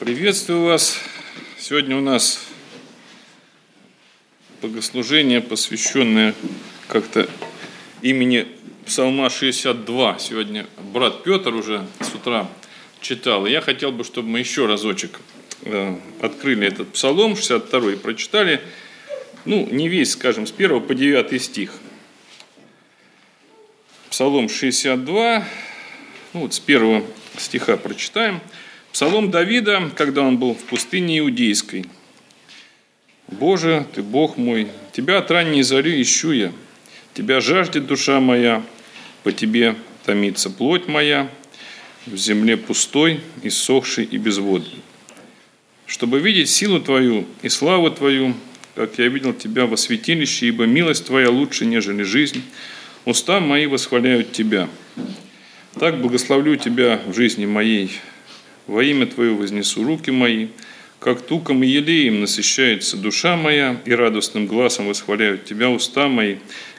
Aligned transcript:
Приветствую 0.00 0.64
вас. 0.64 0.98
Сегодня 1.58 1.94
у 1.94 2.00
нас 2.00 2.46
богослужение, 4.62 5.42
посвященное 5.42 6.34
как-то 6.88 7.28
имени 8.00 8.48
Псалма 8.86 9.28
62. 9.28 10.18
Сегодня 10.18 10.66
брат 10.78 11.22
Петр 11.22 11.54
уже 11.54 11.86
с 12.00 12.14
утра 12.14 12.48
читал. 13.02 13.44
Я 13.44 13.60
хотел 13.60 13.92
бы, 13.92 14.02
чтобы 14.02 14.28
мы 14.28 14.38
еще 14.38 14.64
разочек 14.64 15.20
э, 15.64 15.94
открыли 16.22 16.66
этот 16.66 16.90
псалом 16.94 17.36
62 17.36 17.92
и 17.92 17.96
прочитали, 17.96 18.62
ну, 19.44 19.68
не 19.70 19.90
весь, 19.90 20.12
скажем, 20.12 20.46
с 20.46 20.52
1 20.56 20.80
по 20.80 20.94
9 20.94 21.42
стих. 21.42 21.74
Псалом 24.08 24.48
62, 24.48 25.44
ну 26.32 26.40
вот 26.40 26.54
с 26.54 26.58
первого 26.58 27.04
стиха 27.36 27.76
прочитаем– 27.76 28.40
Псалом 28.92 29.30
Давида, 29.30 29.90
когда 29.96 30.22
он 30.22 30.38
был 30.38 30.54
в 30.54 30.64
пустыне 30.64 31.20
Иудейской. 31.20 31.86
«Боже, 33.28 33.86
Ты 33.94 34.02
Бог 34.02 34.36
мой, 34.36 34.66
Тебя 34.92 35.18
от 35.18 35.30
ранней 35.30 35.62
зари 35.62 36.02
ищу 36.02 36.32
я, 36.32 36.52
Тебя 37.14 37.40
жаждет 37.40 37.86
душа 37.86 38.18
моя, 38.18 38.62
по 39.22 39.30
Тебе 39.30 39.76
томится 40.04 40.50
плоть 40.50 40.88
моя, 40.88 41.30
в 42.06 42.16
земле 42.16 42.56
пустой, 42.56 43.20
иссохшей 43.42 44.04
и 44.04 44.16
безводной. 44.16 44.82
Чтобы 45.86 46.18
видеть 46.18 46.50
силу 46.50 46.80
Твою 46.80 47.26
и 47.42 47.48
славу 47.48 47.90
Твою, 47.90 48.34
как 48.74 48.98
я 48.98 49.06
видел 49.06 49.32
Тебя 49.32 49.66
во 49.66 49.76
святилище, 49.76 50.48
ибо 50.48 50.64
милость 50.64 51.06
Твоя 51.06 51.30
лучше, 51.30 51.64
нежели 51.64 52.02
жизнь, 52.02 52.42
уста 53.04 53.38
мои 53.38 53.66
восхваляют 53.66 54.32
Тебя. 54.32 54.68
Так 55.78 56.00
благословлю 56.00 56.56
Тебя 56.56 57.00
в 57.06 57.14
жизни 57.14 57.46
моей, 57.46 57.92
во 58.70 58.84
имя 58.84 59.06
Твое 59.06 59.34
вознесу 59.34 59.84
руки 59.84 60.10
мои, 60.10 60.48
как 61.00 61.22
туком 61.22 61.62
и 61.64 61.66
елеем 61.66 62.20
насыщается 62.20 62.96
душа 62.96 63.36
моя, 63.36 63.80
и 63.84 63.92
радостным 63.92 64.46
глазом 64.46 64.86
восхваляют 64.86 65.44
Тебя 65.44 65.70
уста 65.70 66.08
мои, 66.08 66.36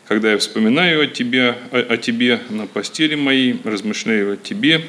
когда 0.08 0.32
я 0.32 0.38
вспоминаю 0.38 1.02
о 1.02 1.08
Тебе, 1.08 1.58
о, 1.72 1.80
о 1.80 1.98
Тебе 1.98 2.40
на 2.50 2.66
постели 2.66 3.16
моей, 3.16 3.60
размышляю 3.64 4.34
о 4.34 4.38
Тебе 4.38 4.82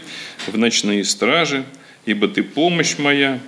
в 0.47 0.57
ночные 0.57 1.05
стражи, 1.05 1.65
ибо 2.07 2.29
Ты 2.29 2.45
помощь 2.45 2.99
моя, 2.99 3.41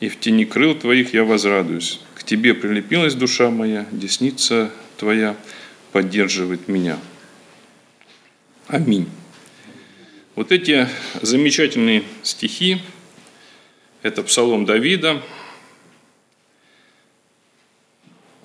и 0.00 0.08
в 0.08 0.20
тени 0.20 0.44
крыл 0.44 0.74
Твоих 0.74 1.14
я 1.14 1.24
возрадуюсь. 1.24 2.00
К 2.14 2.22
Тебе 2.22 2.52
прилепилась 2.52 3.14
душа 3.14 3.50
моя, 3.50 3.86
десница 3.92 4.70
Твоя 4.98 5.36
поддерживает 5.92 6.68
меня. 6.68 6.98
Аминь. 8.68 9.08
Вот 10.40 10.52
эти 10.52 10.88
замечательные 11.20 12.02
стихи, 12.22 12.78
это 14.00 14.22
псалом 14.22 14.64
Давида, 14.64 15.20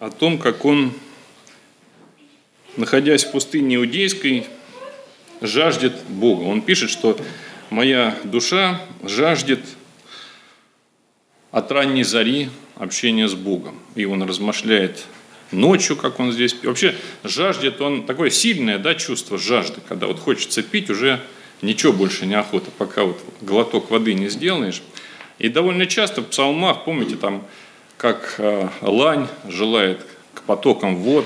о 0.01 0.09
том, 0.09 0.37
как 0.37 0.65
он, 0.65 0.91
находясь 2.75 3.23
в 3.23 3.31
пустыне 3.31 3.77
Иудейской, 3.77 4.45
жаждет 5.39 5.93
Бога. 6.09 6.41
Он 6.41 6.61
пишет, 6.61 6.89
что 6.89 7.17
моя 7.69 8.19
душа 8.25 8.81
жаждет 9.01 9.61
от 11.51 11.71
ранней 11.71 12.03
зари 12.03 12.49
общения 12.75 13.29
с 13.29 13.35
Богом. 13.35 13.79
И 13.95 14.03
он 14.03 14.21
размышляет 14.23 15.05
ночью, 15.51 15.95
как 15.95 16.19
он 16.19 16.33
здесь. 16.33 16.57
Вообще 16.61 16.93
жаждет 17.23 17.79
он, 17.79 18.05
такое 18.05 18.31
сильное 18.31 18.79
да, 18.79 18.95
чувство 18.95 19.37
жажды, 19.37 19.79
когда 19.87 20.07
вот 20.07 20.19
хочется 20.19 20.61
пить, 20.61 20.89
уже 20.89 21.21
ничего 21.65 21.91
больше 21.91 22.25
не 22.25 22.35
охота, 22.35 22.71
пока 22.77 23.03
вот 23.03 23.21
глоток 23.41 23.91
воды 23.91 24.13
не 24.13 24.29
сделаешь. 24.29 24.81
И 25.39 25.49
довольно 25.49 25.85
часто 25.85 26.21
в 26.21 26.25
псалмах, 26.25 26.85
помните, 26.85 27.15
там, 27.15 27.45
как 27.97 28.35
э, 28.37 28.69
лань 28.81 29.27
желает 29.47 30.05
к 30.33 30.43
потокам 30.43 30.97
вод. 30.97 31.25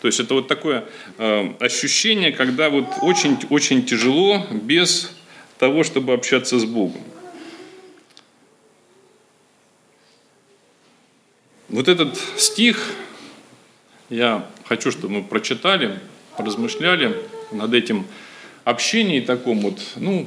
То 0.00 0.08
есть 0.08 0.20
это 0.20 0.34
вот 0.34 0.48
такое 0.48 0.84
э, 1.18 1.54
ощущение, 1.60 2.32
когда 2.32 2.68
вот 2.68 2.86
очень-очень 3.00 3.84
тяжело 3.86 4.46
без 4.50 5.12
того, 5.58 5.84
чтобы 5.84 6.12
общаться 6.12 6.58
с 6.58 6.64
Богом. 6.64 7.00
Вот 11.68 11.88
этот 11.88 12.16
стих 12.36 12.92
я 14.08 14.46
хочу, 14.64 14.90
чтобы 14.90 15.14
мы 15.14 15.24
прочитали, 15.24 15.98
размышляли 16.38 17.16
над 17.50 17.74
этим 17.74 18.06
общении 18.66 19.20
таком 19.20 19.60
вот, 19.60 19.80
ну, 19.94 20.26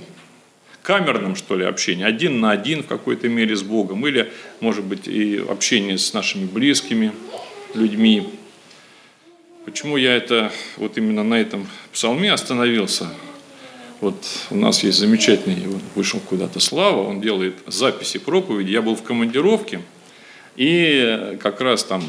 камерном, 0.81 1.35
что 1.35 1.57
ли, 1.57 1.65
общении, 1.65 2.05
один 2.05 2.39
на 2.39 2.51
один 2.51 2.83
в 2.83 2.87
какой-то 2.87 3.27
мере 3.27 3.53
с 3.53 3.63
Богом, 3.63 4.07
или, 4.07 4.31
может 4.61 4.85
быть, 4.85 5.09
и 5.09 5.37
общение 5.37 5.97
с 5.97 6.13
нашими 6.13 6.45
близкими 6.45 7.11
людьми. 7.73 8.29
Почему 9.65 9.97
я 9.97 10.15
это 10.15 10.53
вот 10.77 10.97
именно 10.97 11.23
на 11.25 11.35
этом 11.35 11.67
псалме 11.91 12.31
остановился? 12.31 13.09
Вот 13.99 14.25
у 14.51 14.55
нас 14.55 14.83
есть 14.83 14.97
замечательный, 14.97 15.67
вышел 15.93 16.21
куда-то 16.21 16.61
Слава, 16.61 17.03
он 17.05 17.19
делает 17.19 17.55
записи 17.67 18.19
проповеди. 18.19 18.71
Я 18.71 18.81
был 18.81 18.95
в 18.95 19.03
командировке, 19.03 19.81
и 20.55 21.37
как 21.41 21.59
раз 21.59 21.83
там 21.83 22.01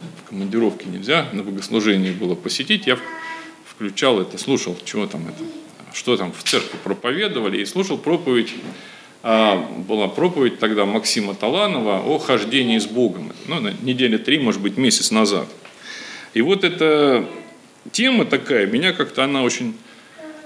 в 0.00 0.28
командировке 0.30 0.86
нельзя, 0.88 1.28
на 1.34 1.42
богослужении 1.42 2.12
было 2.12 2.34
посетить, 2.34 2.86
я 2.86 2.98
включал 3.66 4.18
это, 4.18 4.38
слушал, 4.38 4.78
чего 4.86 5.06
там 5.06 5.28
это, 5.28 5.44
что 5.94 6.16
там 6.16 6.32
в 6.32 6.42
церкви 6.42 6.76
проповедовали, 6.82 7.60
и 7.60 7.64
слушал 7.64 7.96
проповедь, 7.96 8.52
а, 9.22 9.56
была 9.88 10.08
проповедь 10.08 10.58
тогда 10.58 10.84
Максима 10.84 11.34
Таланова 11.34 12.02
о 12.04 12.18
хождении 12.18 12.78
с 12.78 12.86
Богом. 12.86 13.32
Ну, 13.46 13.60
на 13.60 13.72
неделе 13.82 14.18
три, 14.18 14.38
может 14.38 14.60
быть, 14.60 14.76
месяц 14.76 15.10
назад. 15.10 15.48
И 16.34 16.42
вот 16.42 16.64
эта 16.64 17.26
тема 17.92 18.24
такая, 18.24 18.66
меня 18.66 18.92
как-то 18.92 19.24
она 19.24 19.42
очень 19.42 19.76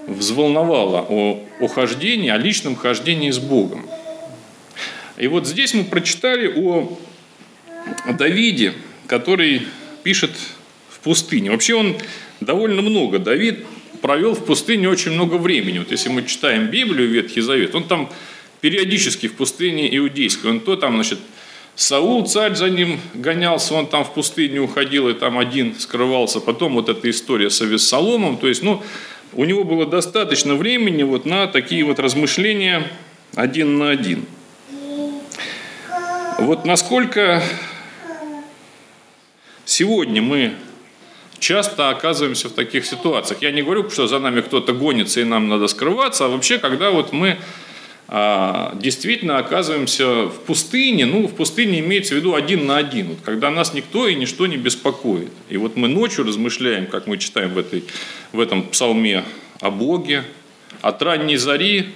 взволновала 0.06 1.04
о, 1.08 1.44
о 1.60 1.68
хождении, 1.68 2.30
о 2.30 2.36
личном 2.36 2.76
хождении 2.76 3.30
с 3.30 3.38
Богом. 3.38 3.88
И 5.16 5.26
вот 5.26 5.46
здесь 5.46 5.74
мы 5.74 5.84
прочитали 5.84 6.52
о 6.56 6.98
Давиде, 8.12 8.74
который 9.06 9.66
пишет 10.02 10.30
в 10.90 11.00
пустыне. 11.00 11.50
Вообще 11.50 11.74
он 11.74 11.96
довольно 12.40 12.82
много. 12.82 13.18
Давид 13.18 13.64
провел 14.00 14.34
в 14.34 14.44
пустыне 14.44 14.88
очень 14.88 15.12
много 15.12 15.34
времени. 15.34 15.78
Вот 15.78 15.90
если 15.90 16.08
мы 16.08 16.24
читаем 16.24 16.66
Библию, 16.66 17.08
Ветхий 17.08 17.40
Завет, 17.40 17.74
он 17.74 17.84
там 17.84 18.10
периодически 18.60 19.28
в 19.28 19.34
пустыне 19.34 19.94
иудейской, 19.96 20.50
он 20.50 20.60
то 20.60 20.76
там, 20.76 20.94
значит, 20.94 21.18
Саул, 21.78 22.26
царь 22.26 22.56
за 22.56 22.70
ним 22.70 23.00
гонялся, 23.14 23.74
он 23.74 23.86
там 23.86 24.04
в 24.04 24.12
пустыню 24.12 24.64
уходил 24.64 25.08
и 25.08 25.14
там 25.14 25.38
один 25.38 25.78
скрывался. 25.78 26.40
Потом 26.40 26.72
вот 26.72 26.88
эта 26.88 27.08
история 27.08 27.50
с 27.50 27.62
Авессаломом. 27.62 28.36
То 28.36 28.48
есть, 28.48 28.64
ну, 28.64 28.82
у 29.32 29.44
него 29.44 29.62
было 29.62 29.86
достаточно 29.86 30.56
времени 30.56 31.04
вот 31.04 31.24
на 31.24 31.46
такие 31.46 31.84
вот 31.84 32.00
размышления 32.00 32.90
один 33.36 33.78
на 33.78 33.90
один. 33.90 34.26
Вот 36.40 36.64
насколько 36.64 37.44
сегодня 39.64 40.20
мы 40.20 40.54
часто 41.38 41.90
оказываемся 41.90 42.48
в 42.48 42.52
таких 42.52 42.86
ситуациях. 42.86 43.42
Я 43.42 43.50
не 43.50 43.62
говорю, 43.62 43.88
что 43.90 44.06
за 44.06 44.18
нами 44.18 44.40
кто-то 44.40 44.72
гонится 44.72 45.20
и 45.20 45.24
нам 45.24 45.48
надо 45.48 45.68
скрываться, 45.68 46.26
а 46.26 46.28
вообще, 46.28 46.58
когда 46.58 46.90
вот 46.90 47.12
мы 47.12 47.38
а, 48.10 48.74
действительно 48.76 49.36
оказываемся 49.36 50.26
в 50.26 50.40
пустыне, 50.46 51.04
ну, 51.04 51.26
в 51.26 51.34
пустыне 51.34 51.80
имеется 51.80 52.14
в 52.14 52.16
виду 52.16 52.34
один 52.34 52.66
на 52.66 52.78
один, 52.78 53.08
вот, 53.08 53.18
когда 53.22 53.50
нас 53.50 53.74
никто 53.74 54.08
и 54.08 54.14
ничто 54.14 54.46
не 54.46 54.56
беспокоит. 54.56 55.30
И 55.50 55.58
вот 55.58 55.76
мы 55.76 55.88
ночью 55.88 56.24
размышляем, 56.24 56.86
как 56.86 57.06
мы 57.06 57.18
читаем 57.18 57.50
в, 57.50 57.58
этой, 57.58 57.84
в 58.32 58.40
этом 58.40 58.62
псалме 58.62 59.24
о 59.60 59.70
Боге, 59.70 60.24
от 60.80 61.02
ранней 61.02 61.36
зари 61.36 61.88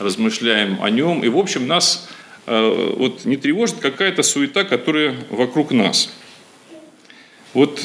размышляем 0.00 0.82
о 0.82 0.90
нем, 0.90 1.22
и, 1.22 1.28
в 1.28 1.38
общем, 1.38 1.68
нас 1.68 2.08
э, 2.46 2.94
вот 2.96 3.24
не 3.24 3.36
тревожит 3.36 3.76
какая-то 3.76 4.24
суета, 4.24 4.64
которая 4.64 5.14
вокруг 5.30 5.70
нас. 5.70 6.12
Вот 7.54 7.80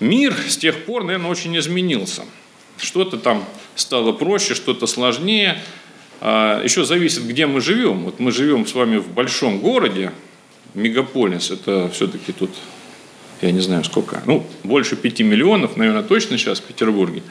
Мир 0.00 0.34
с 0.48 0.56
тех 0.56 0.84
пор, 0.84 1.04
наверное, 1.04 1.30
очень 1.30 1.56
изменился. 1.58 2.22
Что-то 2.78 3.16
там 3.16 3.44
стало 3.76 4.12
проще, 4.12 4.54
что-то 4.54 4.86
сложнее. 4.86 5.62
А, 6.20 6.62
Еще 6.62 6.84
зависит, 6.84 7.26
где 7.26 7.46
мы 7.46 7.60
живем. 7.60 8.04
Вот 8.04 8.18
мы 8.18 8.32
живем 8.32 8.66
с 8.66 8.74
вами 8.74 8.96
в 8.96 9.08
большом 9.08 9.60
городе, 9.60 10.12
мегаполис, 10.74 11.50
это 11.50 11.88
все-таки 11.90 12.32
тут, 12.32 12.50
я 13.40 13.52
не 13.52 13.60
знаю 13.60 13.84
сколько, 13.84 14.22
ну, 14.26 14.44
больше 14.64 14.96
пяти 14.96 15.22
миллионов, 15.22 15.76
наверное, 15.76 16.02
точно 16.02 16.36
сейчас 16.36 16.58
в 16.58 16.64
Петербурге. 16.64 17.22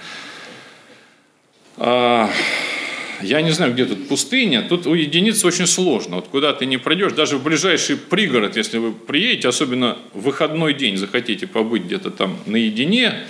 Я 3.23 3.41
не 3.41 3.51
знаю, 3.51 3.73
где 3.73 3.85
тут 3.85 4.07
пустыня, 4.09 4.61
тут 4.61 4.85
уединиться 4.85 5.47
очень 5.47 5.65
сложно. 5.65 6.17
Вот 6.17 6.27
куда 6.27 6.51
ты 6.53 6.65
не 6.65 6.77
пройдешь, 6.77 7.13
даже 7.13 7.37
в 7.37 7.43
ближайший 7.43 7.95
пригород, 7.95 8.57
если 8.57 8.77
вы 8.77 8.91
приедете, 8.91 9.47
особенно 9.47 9.97
в 10.13 10.23
выходной 10.23 10.73
день 10.73 10.97
захотите 10.97 11.47
побыть 11.47 11.83
где-то 11.83 12.11
там 12.11 12.37
наедине 12.45 13.23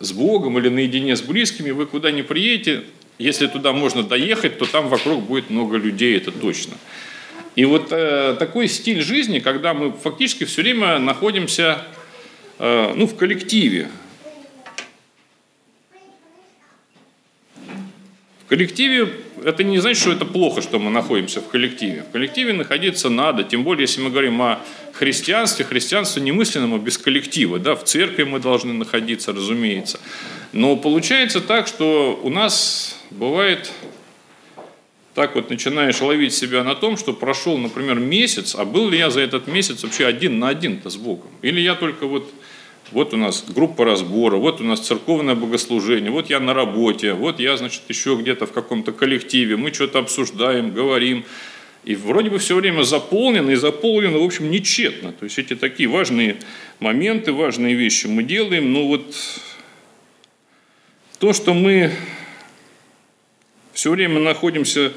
с 0.00 0.12
Богом 0.12 0.58
или 0.58 0.68
наедине 0.68 1.16
с 1.16 1.22
близкими, 1.22 1.70
вы 1.70 1.86
куда 1.86 2.10
не 2.10 2.22
приедете, 2.22 2.82
если 3.18 3.46
туда 3.46 3.72
можно 3.72 4.02
доехать, 4.02 4.58
то 4.58 4.66
там 4.66 4.88
вокруг 4.88 5.24
будет 5.24 5.48
много 5.48 5.78
людей, 5.78 6.16
это 6.16 6.30
точно. 6.30 6.74
И 7.56 7.64
вот 7.64 7.92
э, 7.92 8.36
такой 8.38 8.68
стиль 8.68 9.00
жизни, 9.00 9.38
когда 9.38 9.72
мы 9.72 9.92
фактически 9.92 10.44
все 10.44 10.62
время 10.62 10.98
находимся 10.98 11.82
э, 12.58 12.92
ну, 12.94 13.06
в 13.06 13.16
коллективе. 13.16 13.88
В 18.44 18.48
коллективе 18.48 19.08
это 19.42 19.64
не 19.64 19.78
значит, 19.78 20.02
что 20.02 20.12
это 20.12 20.26
плохо, 20.26 20.60
что 20.60 20.78
мы 20.78 20.90
находимся 20.90 21.40
в 21.40 21.48
коллективе. 21.48 22.04
В 22.08 22.12
коллективе 22.12 22.52
находиться 22.52 23.08
надо, 23.08 23.42
тем 23.42 23.64
более, 23.64 23.82
если 23.82 24.02
мы 24.02 24.10
говорим 24.10 24.40
о 24.42 24.60
христианстве, 24.92 25.64
христианство 25.64 26.20
немыслимо 26.20 26.78
без 26.78 26.98
коллектива. 26.98 27.58
Да? 27.58 27.74
В 27.74 27.84
церкви 27.84 28.24
мы 28.24 28.40
должны 28.40 28.74
находиться, 28.74 29.32
разумеется. 29.32 29.98
Но 30.52 30.76
получается 30.76 31.40
так, 31.40 31.66
что 31.66 32.20
у 32.22 32.28
нас 32.28 32.98
бывает 33.10 33.72
так 35.14 35.36
вот 35.36 35.48
начинаешь 35.48 36.00
ловить 36.00 36.34
себя 36.34 36.64
на 36.64 36.74
том, 36.74 36.96
что 36.96 37.12
прошел, 37.12 37.56
например, 37.56 38.00
месяц, 38.00 38.56
а 38.56 38.64
был 38.64 38.90
ли 38.90 38.98
я 38.98 39.10
за 39.10 39.20
этот 39.20 39.46
месяц 39.46 39.84
вообще 39.84 40.06
один 40.06 40.40
на 40.40 40.48
один-то 40.48 40.90
с 40.90 40.96
Богом? 40.96 41.30
Или 41.40 41.60
я 41.60 41.76
только 41.76 42.06
вот, 42.06 42.28
вот 42.92 43.14
у 43.14 43.16
нас 43.16 43.44
группа 43.48 43.84
разбора, 43.84 44.36
вот 44.36 44.60
у 44.60 44.64
нас 44.64 44.80
церковное 44.80 45.34
богослужение, 45.34 46.10
вот 46.10 46.30
я 46.30 46.40
на 46.40 46.54
работе, 46.54 47.12
вот 47.14 47.40
я, 47.40 47.56
значит, 47.56 47.82
еще 47.88 48.16
где-то 48.16 48.46
в 48.46 48.52
каком-то 48.52 48.92
коллективе, 48.92 49.56
мы 49.56 49.72
что-то 49.72 49.98
обсуждаем, 49.98 50.72
говорим, 50.72 51.24
и 51.84 51.94
вроде 51.94 52.30
бы 52.30 52.38
все 52.38 52.56
время 52.56 52.82
заполнено, 52.82 53.50
и 53.50 53.56
заполнено, 53.56 54.18
в 54.18 54.24
общем, 54.24 54.50
нечетно. 54.50 55.12
То 55.12 55.24
есть 55.24 55.38
эти 55.38 55.54
такие 55.54 55.88
важные 55.88 56.36
моменты, 56.80 57.32
важные 57.32 57.74
вещи 57.74 58.06
мы 58.06 58.22
делаем, 58.22 58.72
но 58.72 58.86
вот 58.86 59.14
то, 61.18 61.32
что 61.32 61.52
мы 61.52 61.90
все 63.74 63.90
время 63.90 64.20
находимся 64.20 64.92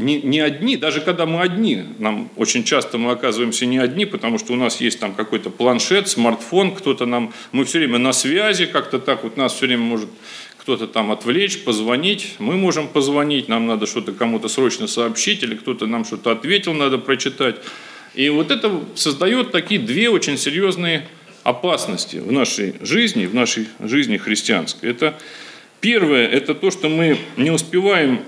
не, 0.00 0.20
не 0.22 0.40
одни, 0.40 0.76
даже 0.76 1.00
когда 1.00 1.26
мы 1.26 1.40
одни, 1.40 1.84
нам 1.98 2.30
очень 2.36 2.64
часто 2.64 2.98
мы 2.98 3.12
оказываемся 3.12 3.66
не 3.66 3.78
одни, 3.78 4.04
потому 4.04 4.38
что 4.38 4.52
у 4.52 4.56
нас 4.56 4.80
есть 4.80 4.98
там 4.98 5.14
какой-то 5.14 5.50
планшет, 5.50 6.08
смартфон, 6.08 6.74
кто-то 6.74 7.06
нам, 7.06 7.32
мы 7.52 7.64
все 7.64 7.78
время 7.78 7.98
на 7.98 8.12
связи, 8.12 8.66
как-то 8.66 8.98
так 8.98 9.24
вот 9.24 9.36
нас 9.36 9.54
все 9.54 9.66
время 9.66 9.82
может 9.82 10.08
кто-то 10.58 10.86
там 10.86 11.10
отвлечь, 11.10 11.64
позвонить, 11.64 12.34
мы 12.38 12.56
можем 12.56 12.88
позвонить, 12.88 13.48
нам 13.48 13.66
надо 13.66 13.86
что-то 13.86 14.12
кому-то 14.12 14.48
срочно 14.48 14.86
сообщить, 14.86 15.42
или 15.42 15.54
кто-то 15.54 15.86
нам 15.86 16.04
что-то 16.04 16.32
ответил, 16.32 16.74
надо 16.74 16.98
прочитать. 16.98 17.56
И 18.14 18.28
вот 18.28 18.50
это 18.50 18.70
создает 18.94 19.52
такие 19.52 19.80
две 19.80 20.10
очень 20.10 20.36
серьезные 20.36 21.06
опасности 21.44 22.16
в 22.16 22.30
нашей 22.30 22.74
жизни, 22.82 23.26
в 23.26 23.34
нашей 23.34 23.68
жизни 23.80 24.18
христианской. 24.18 24.90
Это 24.90 25.14
Первое– 25.80 26.26
это 26.28 26.54
то, 26.54 26.70
что 26.70 26.90
мы 26.90 27.16
не 27.38 27.50
успеваем, 27.50 28.20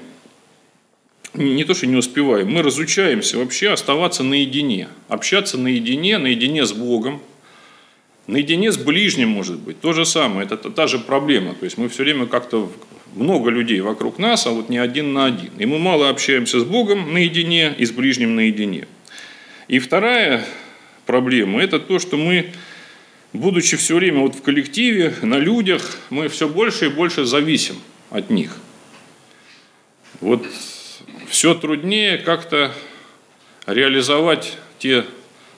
не 1.35 1.65
то, 1.65 1.75
что 1.75 1.87
не 1.87 1.97
успеваем, 1.97 2.51
мы 2.51 2.63
разучаемся 2.63 3.39
вообще 3.39 3.71
оставаться 3.71 4.23
наедине, 4.23 4.89
общаться 5.09 5.59
наедине, 5.59 6.19
наедине 6.19 6.67
с 6.67 6.73
Богом, 6.73 7.23
наедине 8.27 8.71
с 8.71 8.77
ближним, 8.77 9.31
может 9.31 9.59
быть. 9.59 9.81
То 9.81 9.93
же 9.93 10.05
самое, 10.05 10.47
это 10.47 10.71
та 10.71 10.87
же 10.87 10.99
проблема. 10.99 11.55
То 11.55 11.65
есть 11.65 11.79
мы 11.79 11.89
все 11.89 12.03
время 12.03 12.27
как-то 12.27 12.71
много 13.15 13.51
людей 13.51 13.81
вокруг 13.81 14.19
нас, 14.19 14.47
а 14.47 14.51
вот 14.51 14.69
не 14.69 14.79
один 14.79 15.13
на 15.13 15.27
один. 15.27 15.51
И 15.59 15.67
мы 15.67 15.79
мало 15.79 16.09
общаемся 16.09 16.61
с 16.61 16.65
Богом 16.65 17.13
наедине 17.13 17.75
и 17.77 17.85
с 17.85 17.91
ближним 17.91 18.35
наедине. 18.35 18.87
И 19.69 19.79
вторая 19.79 20.45
проблема– 21.07 21.63
это 21.63 21.79
то, 21.79 21.99
что 21.99 22.17
мы 22.17 22.53
будучи 23.33 23.77
все 23.77 23.97
время 23.97 24.21
вот 24.21 24.35
в 24.35 24.43
коллективе, 24.43 25.15
на 25.23 25.39
людях, 25.39 25.99
мы 26.11 26.29
все 26.29 26.49
больше 26.49 26.87
и 26.87 26.89
больше 26.89 27.25
зависим 27.25 27.77
от 28.11 28.31
них. 28.31 28.57
Вот 30.21 30.47
все 31.33 31.55
труднее 31.55 32.19
как-то 32.19 32.73
реализовать 33.65 34.59
те 34.79 35.07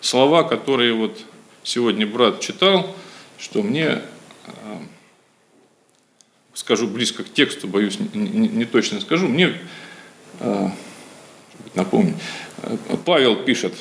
слова, 0.00 0.44
которые 0.44 0.94
вот 0.94 1.18
сегодня 1.64 2.06
брат 2.06 2.38
читал, 2.38 2.94
что 3.40 3.60
мне, 3.60 4.00
э, 4.46 4.50
скажу 6.54 6.86
близко 6.86 7.24
к 7.24 7.32
тексту, 7.32 7.66
боюсь, 7.66 7.98
не, 8.14 8.64
точно 8.64 9.00
скажу, 9.00 9.26
мне, 9.26 9.52
э, 10.38 10.68
напомню, 11.74 12.14
э, 12.62 12.76
Павел 13.04 13.34
пишет 13.34 13.74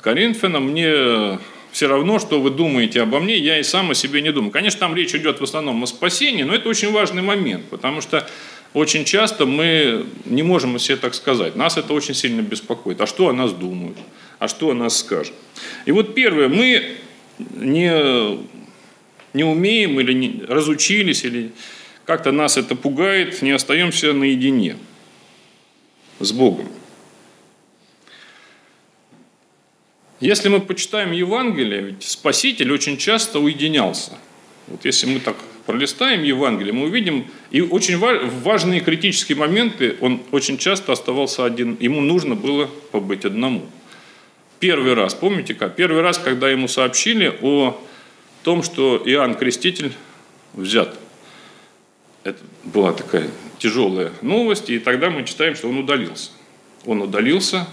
Коринфянам, 0.00 0.64
мне 0.64 1.38
все 1.70 1.86
равно, 1.86 2.18
что 2.18 2.40
вы 2.40 2.50
думаете 2.50 3.02
обо 3.02 3.20
мне, 3.20 3.38
я 3.38 3.60
и 3.60 3.62
сам 3.62 3.92
о 3.92 3.94
себе 3.94 4.20
не 4.20 4.32
думаю. 4.32 4.50
Конечно, 4.50 4.80
там 4.80 4.96
речь 4.96 5.14
идет 5.14 5.38
в 5.38 5.44
основном 5.44 5.80
о 5.84 5.86
спасении, 5.86 6.42
но 6.42 6.56
это 6.56 6.68
очень 6.68 6.90
важный 6.90 7.22
момент, 7.22 7.66
потому 7.66 8.00
что 8.00 8.28
очень 8.74 9.04
часто 9.04 9.46
мы 9.46 10.04
не 10.24 10.42
можем 10.42 10.78
себе 10.80 10.96
так 10.96 11.14
сказать. 11.14 11.54
Нас 11.54 11.76
это 11.76 11.94
очень 11.94 12.14
сильно 12.14 12.42
беспокоит. 12.42 13.00
А 13.00 13.06
что 13.06 13.28
о 13.28 13.32
нас 13.32 13.52
думают? 13.52 13.96
А 14.40 14.48
что 14.48 14.70
о 14.70 14.74
нас 14.74 14.98
скажут? 14.98 15.32
И 15.86 15.92
вот 15.92 16.14
первое, 16.14 16.48
мы 16.48 16.96
не, 17.38 18.38
не 19.32 19.44
умеем 19.44 20.00
или 20.00 20.12
не, 20.12 20.42
разучились, 20.46 21.24
или 21.24 21.52
как-то 22.04 22.32
нас 22.32 22.56
это 22.56 22.74
пугает, 22.74 23.42
не 23.42 23.52
остаемся 23.52 24.12
наедине 24.12 24.76
с 26.18 26.32
Богом. 26.32 26.68
Если 30.18 30.48
мы 30.48 30.60
почитаем 30.60 31.12
Евангелие, 31.12 31.80
ведь 31.80 32.02
Спаситель 32.02 32.72
очень 32.72 32.96
часто 32.96 33.38
уединялся. 33.38 34.18
Вот 34.66 34.84
если 34.84 35.06
мы 35.06 35.20
так 35.20 35.36
пролистаем 35.66 36.22
Евангелие, 36.22 36.72
мы 36.72 36.84
увидим, 36.86 37.26
и 37.50 37.60
очень 37.60 37.98
важные 37.98 38.80
критические 38.80 39.38
моменты, 39.38 39.96
он 40.00 40.22
очень 40.30 40.58
часто 40.58 40.92
оставался 40.92 41.44
один, 41.44 41.76
ему 41.80 42.00
нужно 42.00 42.34
было 42.34 42.68
побыть 42.90 43.24
одному. 43.24 43.66
Первый 44.60 44.94
раз, 44.94 45.14
помните 45.14 45.54
как? 45.54 45.76
Первый 45.76 46.02
раз, 46.02 46.18
когда 46.18 46.48
ему 46.48 46.68
сообщили 46.68 47.36
о 47.42 47.80
том, 48.42 48.62
что 48.62 49.02
Иоанн 49.04 49.34
Креститель 49.34 49.92
взят. 50.54 50.96
Это 52.22 52.38
была 52.64 52.92
такая 52.92 53.28
тяжелая 53.58 54.12
новость, 54.22 54.70
и 54.70 54.78
тогда 54.78 55.10
мы 55.10 55.24
читаем, 55.24 55.54
что 55.54 55.68
он 55.68 55.78
удалился. 55.78 56.30
Он 56.86 57.02
удалился, 57.02 57.66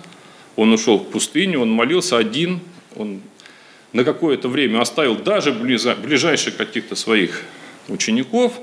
он 0.56 0.74
ушел 0.74 0.98
в 1.00 1.10
пустыню, 1.10 1.62
он 1.62 1.72
молился 1.72 2.18
один, 2.18 2.60
он 2.96 3.22
на 3.94 4.04
какое-то 4.04 4.48
время 4.48 4.82
оставил 4.82 5.16
даже 5.16 5.52
ближайших 5.52 6.58
каких-то 6.58 6.96
своих 6.96 7.44
учеников, 7.88 8.60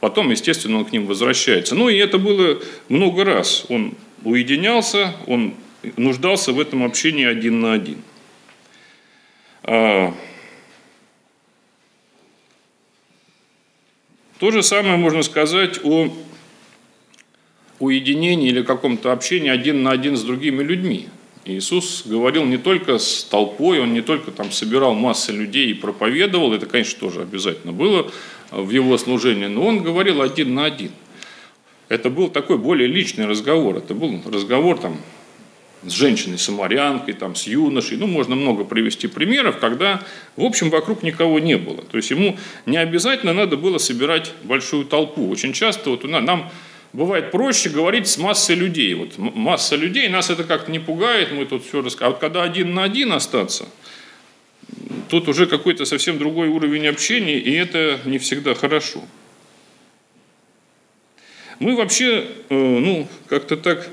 потом, 0.00 0.30
естественно, 0.30 0.78
он 0.78 0.84
к 0.84 0.92
ним 0.92 1.06
возвращается. 1.06 1.74
Ну 1.74 1.88
и 1.88 1.96
это 1.96 2.18
было 2.18 2.58
много 2.88 3.24
раз. 3.24 3.66
Он 3.68 3.94
уединялся, 4.24 5.14
он 5.26 5.54
нуждался 5.96 6.52
в 6.52 6.60
этом 6.60 6.84
общении 6.84 7.24
один 7.24 7.60
на 7.60 7.72
один. 7.72 8.02
А, 9.62 10.14
то 14.38 14.50
же 14.50 14.62
самое 14.62 14.96
можно 14.96 15.22
сказать 15.22 15.80
о 15.84 16.12
уединении 17.78 18.48
или 18.48 18.62
каком-то 18.62 19.12
общении 19.12 19.50
один 19.50 19.82
на 19.82 19.90
один 19.90 20.16
с 20.16 20.22
другими 20.22 20.62
людьми. 20.62 21.08
Иисус 21.44 22.02
говорил 22.04 22.44
не 22.44 22.58
только 22.58 22.98
с 22.98 23.24
толпой, 23.24 23.80
он 23.80 23.94
не 23.94 24.02
только 24.02 24.30
там 24.30 24.52
собирал 24.52 24.94
массы 24.94 25.32
людей 25.32 25.70
и 25.70 25.74
проповедовал, 25.74 26.52
это, 26.52 26.66
конечно, 26.66 27.00
тоже 27.00 27.22
обязательно 27.22 27.72
было 27.72 28.10
в 28.50 28.70
его 28.70 28.96
служении, 28.98 29.46
но 29.46 29.66
он 29.66 29.82
говорил 29.82 30.22
один 30.22 30.54
на 30.54 30.64
один. 30.64 30.90
Это 31.88 32.10
был 32.10 32.28
такой 32.28 32.58
более 32.58 32.86
личный 32.86 33.26
разговор, 33.26 33.76
это 33.76 33.94
был 33.94 34.20
разговор 34.26 34.78
там 34.78 34.98
с 35.82 35.92
женщиной-самарянкой, 35.92 37.14
там, 37.14 37.34
с 37.34 37.46
юношей. 37.46 37.96
Ну, 37.96 38.06
можно 38.06 38.34
много 38.34 38.64
привести 38.64 39.06
примеров, 39.06 39.58
когда, 39.58 40.02
в 40.36 40.42
общем, 40.42 40.70
вокруг 40.70 41.02
никого 41.02 41.38
не 41.38 41.56
было. 41.56 41.82
То 41.82 41.96
есть 41.96 42.10
ему 42.10 42.36
не 42.66 42.76
обязательно 42.76 43.32
надо 43.32 43.56
было 43.56 43.78
собирать 43.78 44.32
большую 44.42 44.84
толпу. 44.84 45.28
Очень 45.28 45.52
часто 45.52 45.90
вот 45.90 46.04
у 46.04 46.08
нас, 46.08 46.22
нам 46.24 46.50
бывает 46.92 47.30
проще 47.30 47.68
говорить 47.68 48.08
с 48.08 48.18
массой 48.18 48.56
людей. 48.56 48.94
Вот 48.94 49.18
масса 49.18 49.76
людей, 49.76 50.08
нас 50.08 50.30
это 50.30 50.44
как-то 50.44 50.70
не 50.70 50.78
пугает, 50.78 51.32
мы 51.32 51.44
тут 51.44 51.64
все 51.64 51.80
рассказываем. 51.80 52.10
А 52.10 52.14
вот 52.14 52.20
когда 52.20 52.42
один 52.42 52.74
на 52.74 52.84
один 52.84 53.12
остаться, 53.12 53.66
тут 55.08 55.28
уже 55.28 55.46
какой-то 55.46 55.84
совсем 55.84 56.18
другой 56.18 56.48
уровень 56.48 56.86
общения, 56.86 57.38
и 57.38 57.52
это 57.52 57.98
не 58.04 58.18
всегда 58.18 58.54
хорошо. 58.54 59.02
Мы 61.58 61.74
вообще, 61.74 62.26
э, 62.48 62.54
ну, 62.54 63.08
как-то 63.28 63.56
так 63.56 63.88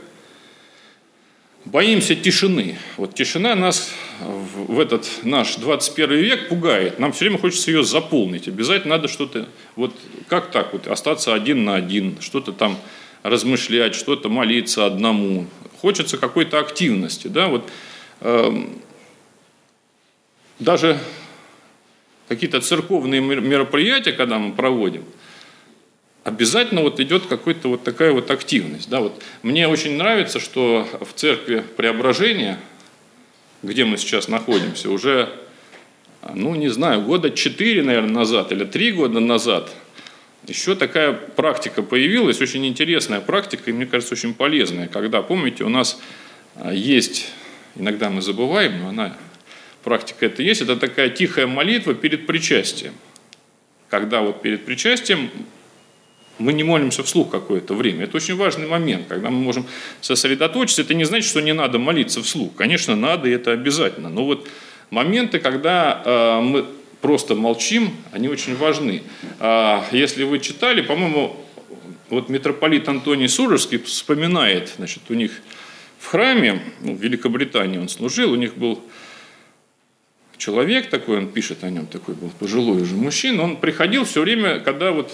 боимся 1.65 2.15
тишины. 2.15 2.77
Вот 2.97 3.15
тишина 3.15 3.55
нас 3.55 3.91
в 4.19 4.79
этот 4.79 5.09
наш 5.23 5.55
21 5.55 6.09
век 6.17 6.47
пугает. 6.47 6.99
Нам 6.99 7.11
все 7.11 7.25
время 7.25 7.39
хочется 7.39 7.71
ее 7.71 7.83
заполнить. 7.83 8.47
Обязательно 8.47 8.95
надо 8.95 9.07
что-то, 9.07 9.47
вот 9.75 9.93
как 10.29 10.51
так 10.51 10.73
вот, 10.73 10.87
остаться 10.87 11.33
один 11.33 11.65
на 11.65 11.75
один, 11.75 12.17
что-то 12.21 12.51
там 12.51 12.77
размышлять, 13.23 13.95
что-то 13.95 14.29
молиться 14.29 14.85
одному. 14.85 15.47
Хочется 15.81 16.17
какой-то 16.17 16.59
активности. 16.59 17.27
Да? 17.27 17.47
Вот, 17.47 17.67
э, 18.21 18.67
даже 20.59 20.99
какие-то 22.27 22.61
церковные 22.61 23.21
мероприятия, 23.21 24.11
когда 24.11 24.39
мы 24.39 24.53
проводим, 24.53 25.03
обязательно 26.23 26.81
вот 26.81 26.99
идет 26.99 27.27
какая-то 27.27 27.69
вот 27.69 27.83
такая 27.83 28.11
вот 28.11 28.31
активность. 28.31 28.89
Да, 28.89 29.01
вот 29.01 29.21
мне 29.43 29.67
очень 29.67 29.97
нравится, 29.97 30.39
что 30.39 30.87
в 31.01 31.13
церкви 31.13 31.63
Преображения, 31.77 32.59
где 33.61 33.85
мы 33.85 33.97
сейчас 33.97 34.27
находимся, 34.27 34.89
уже, 34.89 35.29
ну 36.33 36.55
не 36.55 36.69
знаю, 36.69 37.01
года 37.01 37.29
четыре, 37.29 37.83
наверное, 37.83 38.11
назад 38.11 38.51
или 38.51 38.65
три 38.65 38.91
года 38.91 39.19
назад 39.19 39.71
еще 40.47 40.75
такая 40.75 41.13
практика 41.13 41.81
появилась, 41.81 42.41
очень 42.41 42.65
интересная 42.65 43.21
практика, 43.21 43.69
и 43.69 43.73
мне 43.73 43.85
кажется, 43.85 44.13
очень 44.13 44.33
полезная, 44.33 44.87
когда, 44.87 45.21
помните, 45.21 45.63
у 45.63 45.69
нас 45.69 45.99
а, 46.55 46.71
есть, 46.73 47.27
иногда 47.75 48.09
мы 48.09 48.21
забываем, 48.21 48.79
но 48.79 48.89
она, 48.89 49.17
практика 49.85 50.25
это 50.25 50.43
есть, 50.43 50.61
это 50.61 50.75
такая 50.75 51.09
тихая 51.09 51.47
молитва 51.47 51.93
перед 51.93 52.27
причастием. 52.27 52.93
Когда 53.89 54.21
вот 54.21 54.41
перед 54.41 54.65
причастием 54.65 55.29
мы 56.37 56.51
не 56.51 56.63
молимся 56.63 57.03
вслух 57.03 57.29
какое-то 57.29 57.73
время. 57.75 58.03
Это 58.03 58.17
очень 58.17 58.35
важный 58.35 58.67
момент, 58.67 59.05
когда 59.07 59.29
мы 59.29 59.39
можем 59.39 59.65
сосредоточиться. 60.01 60.81
Это 60.81 60.93
не 60.93 61.05
значит, 61.05 61.29
что 61.29 61.39
не 61.39 61.53
надо 61.53 61.79
молиться 61.79 62.21
вслух. 62.21 62.53
Конечно, 62.55 62.95
надо, 62.95 63.29
и 63.29 63.31
это 63.31 63.53
обязательно. 63.53 64.09
Но 64.09 64.25
вот 64.25 64.47
моменты, 64.89 65.39
когда 65.39 66.01
э, 66.03 66.41
мы 66.41 66.65
просто 66.99 67.35
молчим, 67.35 67.91
они 68.11 68.27
очень 68.27 68.57
важны. 68.57 69.03
А 69.39 69.85
если 69.91 70.23
вы 70.23 70.39
читали, 70.39 70.81
по-моему, 70.81 71.37
вот 72.09 72.27
митрополит 72.29 72.89
Антоний 72.89 73.29
Сурожский 73.29 73.77
вспоминает, 73.77 74.73
значит, 74.75 75.03
у 75.09 75.13
них 75.13 75.31
в 75.99 76.07
храме, 76.07 76.61
ну, 76.81 76.95
в 76.95 77.01
Великобритании 77.01 77.77
он 77.77 77.87
служил, 77.87 78.31
у 78.31 78.35
них 78.35 78.57
был 78.57 78.83
человек 80.37 80.89
такой, 80.89 81.17
он 81.17 81.27
пишет 81.27 81.63
о 81.63 81.69
нем, 81.69 81.87
такой 81.87 82.15
был 82.15 82.29
пожилой 82.39 82.81
уже 82.81 82.95
мужчина, 82.95 83.43
он 83.43 83.57
приходил 83.57 84.05
все 84.05 84.21
время, 84.21 84.59
когда 84.59 84.91
вот 84.91 85.11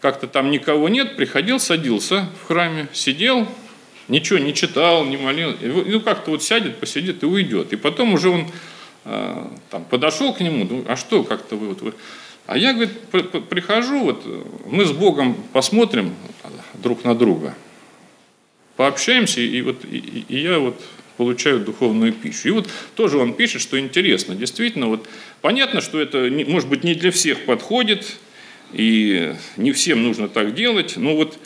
как-то 0.00 0.26
там 0.26 0.50
никого 0.50 0.88
нет, 0.88 1.16
приходил, 1.16 1.58
садился 1.58 2.28
в 2.42 2.46
храме, 2.46 2.88
сидел, 2.92 3.48
ничего 4.08 4.38
не 4.38 4.54
читал, 4.54 5.04
не 5.04 5.16
молил, 5.16 5.56
ну 5.60 6.00
как-то 6.00 6.30
вот 6.30 6.42
сядет, 6.42 6.78
посидит 6.78 7.22
и 7.22 7.26
уйдет. 7.26 7.72
И 7.72 7.76
потом 7.76 8.14
уже 8.14 8.30
он 8.30 8.46
э, 9.04 9.46
там 9.70 9.84
подошел 9.84 10.32
к 10.32 10.40
нему, 10.40 10.84
а 10.86 10.96
что 10.96 11.24
как-то 11.24 11.56
вы 11.56 11.68
вот 11.68 11.80
вы... 11.82 11.94
А 12.46 12.56
я, 12.56 12.72
говорит, 12.72 12.92
прихожу, 13.50 14.04
вот 14.04 14.24
мы 14.64 14.86
с 14.86 14.92
Богом 14.92 15.34
посмотрим 15.52 16.14
друг 16.74 17.04
на 17.04 17.14
друга, 17.14 17.54
пообщаемся, 18.76 19.40
и 19.40 19.60
вот 19.60 19.84
и, 19.84 20.24
и 20.28 20.38
я 20.38 20.58
вот 20.58 20.80
получаю 21.18 21.58
духовную 21.58 22.12
пищу. 22.12 22.48
И 22.48 22.50
вот 22.52 22.70
тоже 22.94 23.18
он 23.18 23.34
пишет, 23.34 23.60
что 23.60 23.78
интересно, 23.78 24.36
действительно, 24.36 24.86
вот 24.86 25.08
понятно, 25.42 25.80
что 25.80 26.00
это, 26.00 26.30
может 26.46 26.68
быть, 26.68 26.84
не 26.84 26.94
для 26.94 27.10
всех 27.10 27.44
подходит, 27.44 28.16
и 28.72 29.34
не 29.56 29.72
всем 29.72 30.02
нужно 30.02 30.28
так 30.28 30.54
делать, 30.54 30.96
но 30.96 31.16
вот 31.16 31.38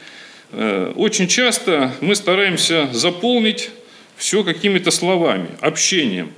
э, 0.51 0.93
очень 0.95 1.27
часто 1.27 1.95
мы 2.01 2.15
стараемся 2.15 2.91
заполнить 2.93 3.71
все 4.17 4.45
какими-то 4.45 4.91
словами, 4.91 5.49
общением, 5.61 6.33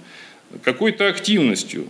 какой-то 0.62 1.08
активностью. 1.08 1.88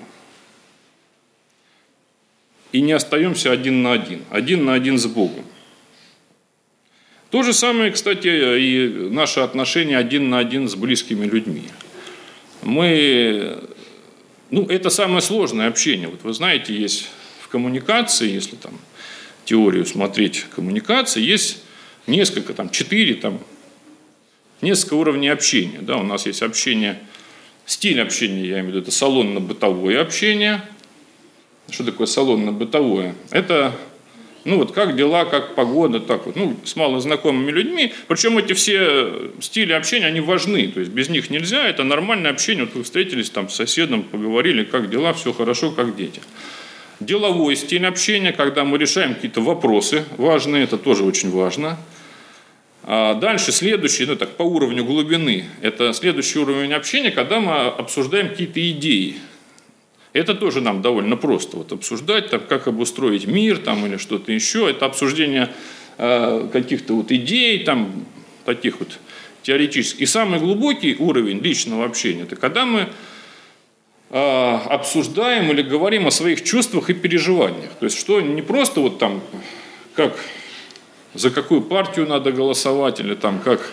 И 2.73 2.81
не 2.81 2.93
остаемся 2.93 3.53
один 3.53 3.83
на 3.83 3.93
один, 3.93 4.23
один 4.31 4.65
на 4.65 4.73
один 4.73 4.99
с 4.99 5.07
Богом. 5.07 5.45
То 7.35 7.43
же 7.43 7.53
самое, 7.53 7.91
кстати, 7.91 8.29
и 8.61 8.87
наше 9.11 9.41
отношение 9.41 9.99
один 9.99 10.31
на 10.31 10.39
один 10.39 10.69
с 10.69 10.77
близкими 10.77 11.27
людьми. 11.27 11.65
Мы, 12.63 13.59
ну, 14.51 14.67
это 14.67 14.89
самое 14.89 15.21
сложное 15.21 15.67
общение. 15.67 16.07
Вот 16.07 16.23
вы 16.23 16.33
знаете, 16.33 16.73
есть 16.73 17.09
коммуникации, 17.51 18.31
если 18.31 18.55
там 18.55 18.79
теорию 19.45 19.85
смотреть 19.85 20.47
коммуникации, 20.55 21.23
есть 21.23 21.65
несколько, 22.07 22.55
там, 22.55 22.71
четыре, 22.71 23.15
там, 23.15 23.41
несколько 24.61 24.95
уровней 24.95 25.31
общения. 25.31 25.81
Да, 25.81 25.97
у 25.97 26.05
нас 26.05 26.27
есть 26.27 26.41
общение, 26.41 27.01
стиль 27.67 28.01
общения, 28.01 28.47
я 28.47 28.61
имею 28.61 28.67
в 28.67 28.69
виду, 28.69 28.79
это 28.79 28.93
салонно-бытовое 28.93 30.01
общение. 30.01 30.63
Что 31.69 31.83
такое 31.83 32.07
салонно-бытовое? 32.07 33.17
Это 33.33 33.75
ну 34.45 34.59
вот 34.59 34.73
как 34.73 34.97
дела, 34.97 35.25
как 35.25 35.55
погода, 35.55 36.01
так 36.01 36.27
вот, 36.27 36.37
ну, 36.37 36.57
с 36.65 36.77
малознакомыми 36.77 37.51
людьми. 37.51 37.93
Причем 38.09 38.39
эти 38.39 38.53
все 38.53 39.31
стили 39.41 39.73
общения, 39.73 40.07
они 40.07 40.21
важны, 40.21 40.69
то 40.69 40.81
есть 40.81 40.93
без 40.93 41.09
них 41.09 41.31
нельзя, 41.31 41.67
это 41.69 41.85
нормальное 41.85 42.31
общение. 42.31 42.65
Вот 42.65 42.75
вы 42.75 42.83
встретились 42.83 43.31
там 43.31 43.49
с 43.49 43.55
соседом, 43.55 44.03
поговорили, 44.03 44.65
как 44.65 44.91
дела, 44.91 45.13
все 45.13 45.33
хорошо, 45.33 45.71
как 45.71 45.97
дети 45.97 46.21
деловой 47.01 47.57
стиль 47.57 47.87
общения, 47.87 48.33
когда 48.33 48.65
мы 48.65 48.79
решаем 48.79 49.15
какие-то 49.15 49.41
вопросы 49.41 50.05
важные, 50.17 50.65
это 50.65 50.79
тоже 50.79 51.05
очень 51.05 51.31
важно. 51.31 51.77
А 52.83 53.15
дальше 53.15 53.51
следующий, 53.51 54.05
ну 54.07 54.17
так 54.17 54.37
по 54.37 54.43
уровню 54.43 54.85
глубины, 54.85 55.47
это 55.63 55.93
следующий 55.93 56.39
уровень 56.39 56.73
общения, 56.73 57.11
когда 57.11 57.41
мы 57.41 57.53
обсуждаем 57.69 58.29
какие-то 58.29 58.71
идеи. 58.71 59.17
Это 60.15 60.35
тоже 60.35 60.63
нам 60.63 60.81
довольно 60.81 61.17
просто 61.17 61.59
вот 61.59 61.73
обсуждать, 61.73 62.31
там, 62.31 62.41
как 62.49 62.69
обустроить 62.69 63.27
мир 63.27 63.59
там, 63.59 63.85
или 63.85 63.99
что-то 63.99 64.33
еще. 64.33 64.71
Это 64.71 64.87
обсуждение 64.87 65.53
э, 65.99 66.49
каких-то 66.51 66.95
вот 66.95 67.13
идей, 67.13 67.65
там, 67.65 68.07
таких 68.47 68.79
вот 68.79 68.99
теоретических. 69.43 70.01
И 70.01 70.07
самый 70.07 70.39
глубокий 70.39 70.95
уровень 70.99 71.41
личного 71.41 71.85
общения, 71.85 72.23
это 72.23 72.37
когда 72.37 72.65
мы 72.65 72.89
а, 74.11 74.63
обсуждаем 74.71 75.51
или 75.51 75.63
говорим 75.63 76.07
о 76.07 76.13
своих 76.13 76.45
чувствах 76.45 76.89
и 76.89 76.95
переживаниях. 76.95 77.73
То 77.81 77.87
есть, 77.87 77.99
что 77.99 78.21
не 78.21 78.43
просто 78.43 78.81
вот 78.81 79.01
там, 79.01 79.21
как 79.97 80.17
за 81.15 81.31
какую 81.31 81.63
партию 81.63 82.07
надо 82.07 82.31
голосовать, 82.31 83.01
или 83.01 83.17
там 83.17 83.41
как 83.41 83.61
э, 83.61 83.65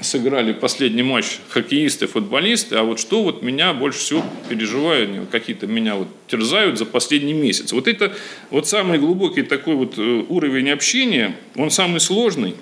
сыграли 0.00 0.52
последний 0.52 1.02
матч 1.02 1.38
хоккеисты, 1.48 2.06
футболисты, 2.06 2.76
а 2.76 2.82
вот 2.82 3.00
что 3.00 3.22
вот 3.22 3.42
меня 3.42 3.72
больше 3.72 3.98
всего 4.00 4.24
переживают, 4.48 5.28
какие-то 5.30 5.66
меня 5.66 5.94
вот 5.94 6.08
терзают 6.28 6.78
за 6.78 6.84
последний 6.84 7.32
месяц. 7.32 7.72
Вот 7.72 7.88
это 7.88 8.14
вот 8.50 8.68
самый 8.68 8.98
глубокий 8.98 9.42
такой 9.42 9.74
вот 9.74 9.94
э, 9.96 10.24
уровень 10.28 10.70
общения, 10.70 11.36
он 11.54 11.70
самый 11.70 12.00
сложный, 12.00 12.54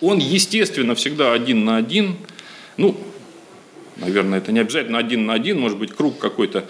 он, 0.00 0.18
естественно, 0.18 0.94
всегда 0.94 1.32
один 1.32 1.64
на 1.64 1.76
один, 1.76 2.16
ну, 2.76 2.98
Наверное, 3.96 4.38
это 4.38 4.50
не 4.50 4.60
обязательно 4.60 4.98
один 4.98 5.26
на 5.26 5.34
один, 5.34 5.60
может 5.60 5.78
быть, 5.78 5.92
круг 5.92 6.18
какой-то 6.18 6.64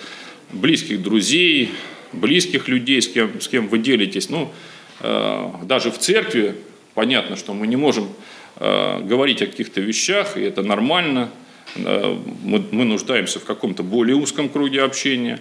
близких 0.53 1.03
друзей, 1.03 1.71
близких 2.13 2.69
людей, 2.69 3.01
с 3.01 3.09
кем, 3.09 3.41
с 3.41 3.49
кем 3.49 3.69
вы 3.69 3.79
делитесь. 3.79 4.29
Ну, 4.29 4.53
э, 5.01 5.51
даже 5.63 5.91
в 5.91 5.99
церкви 5.99 6.55
понятно, 6.95 7.37
что 7.37 7.55
мы 7.55 7.67
не 7.67 7.77
можем 7.77 8.09
говорить 8.59 9.43
о 9.43 9.47
каких-то 9.47 9.81
вещах, 9.81 10.37
и 10.37 10.43
это 10.43 10.63
нормально. 10.63 11.31
Э, 11.77 12.17
мы, 12.43 12.65
мы 12.71 12.85
нуждаемся 12.85 13.41
в 13.41 13.45
каком-то 13.45 13.83
более 13.83 14.17
узком 14.17 14.49
круге 14.49 14.83
общения. 14.83 15.41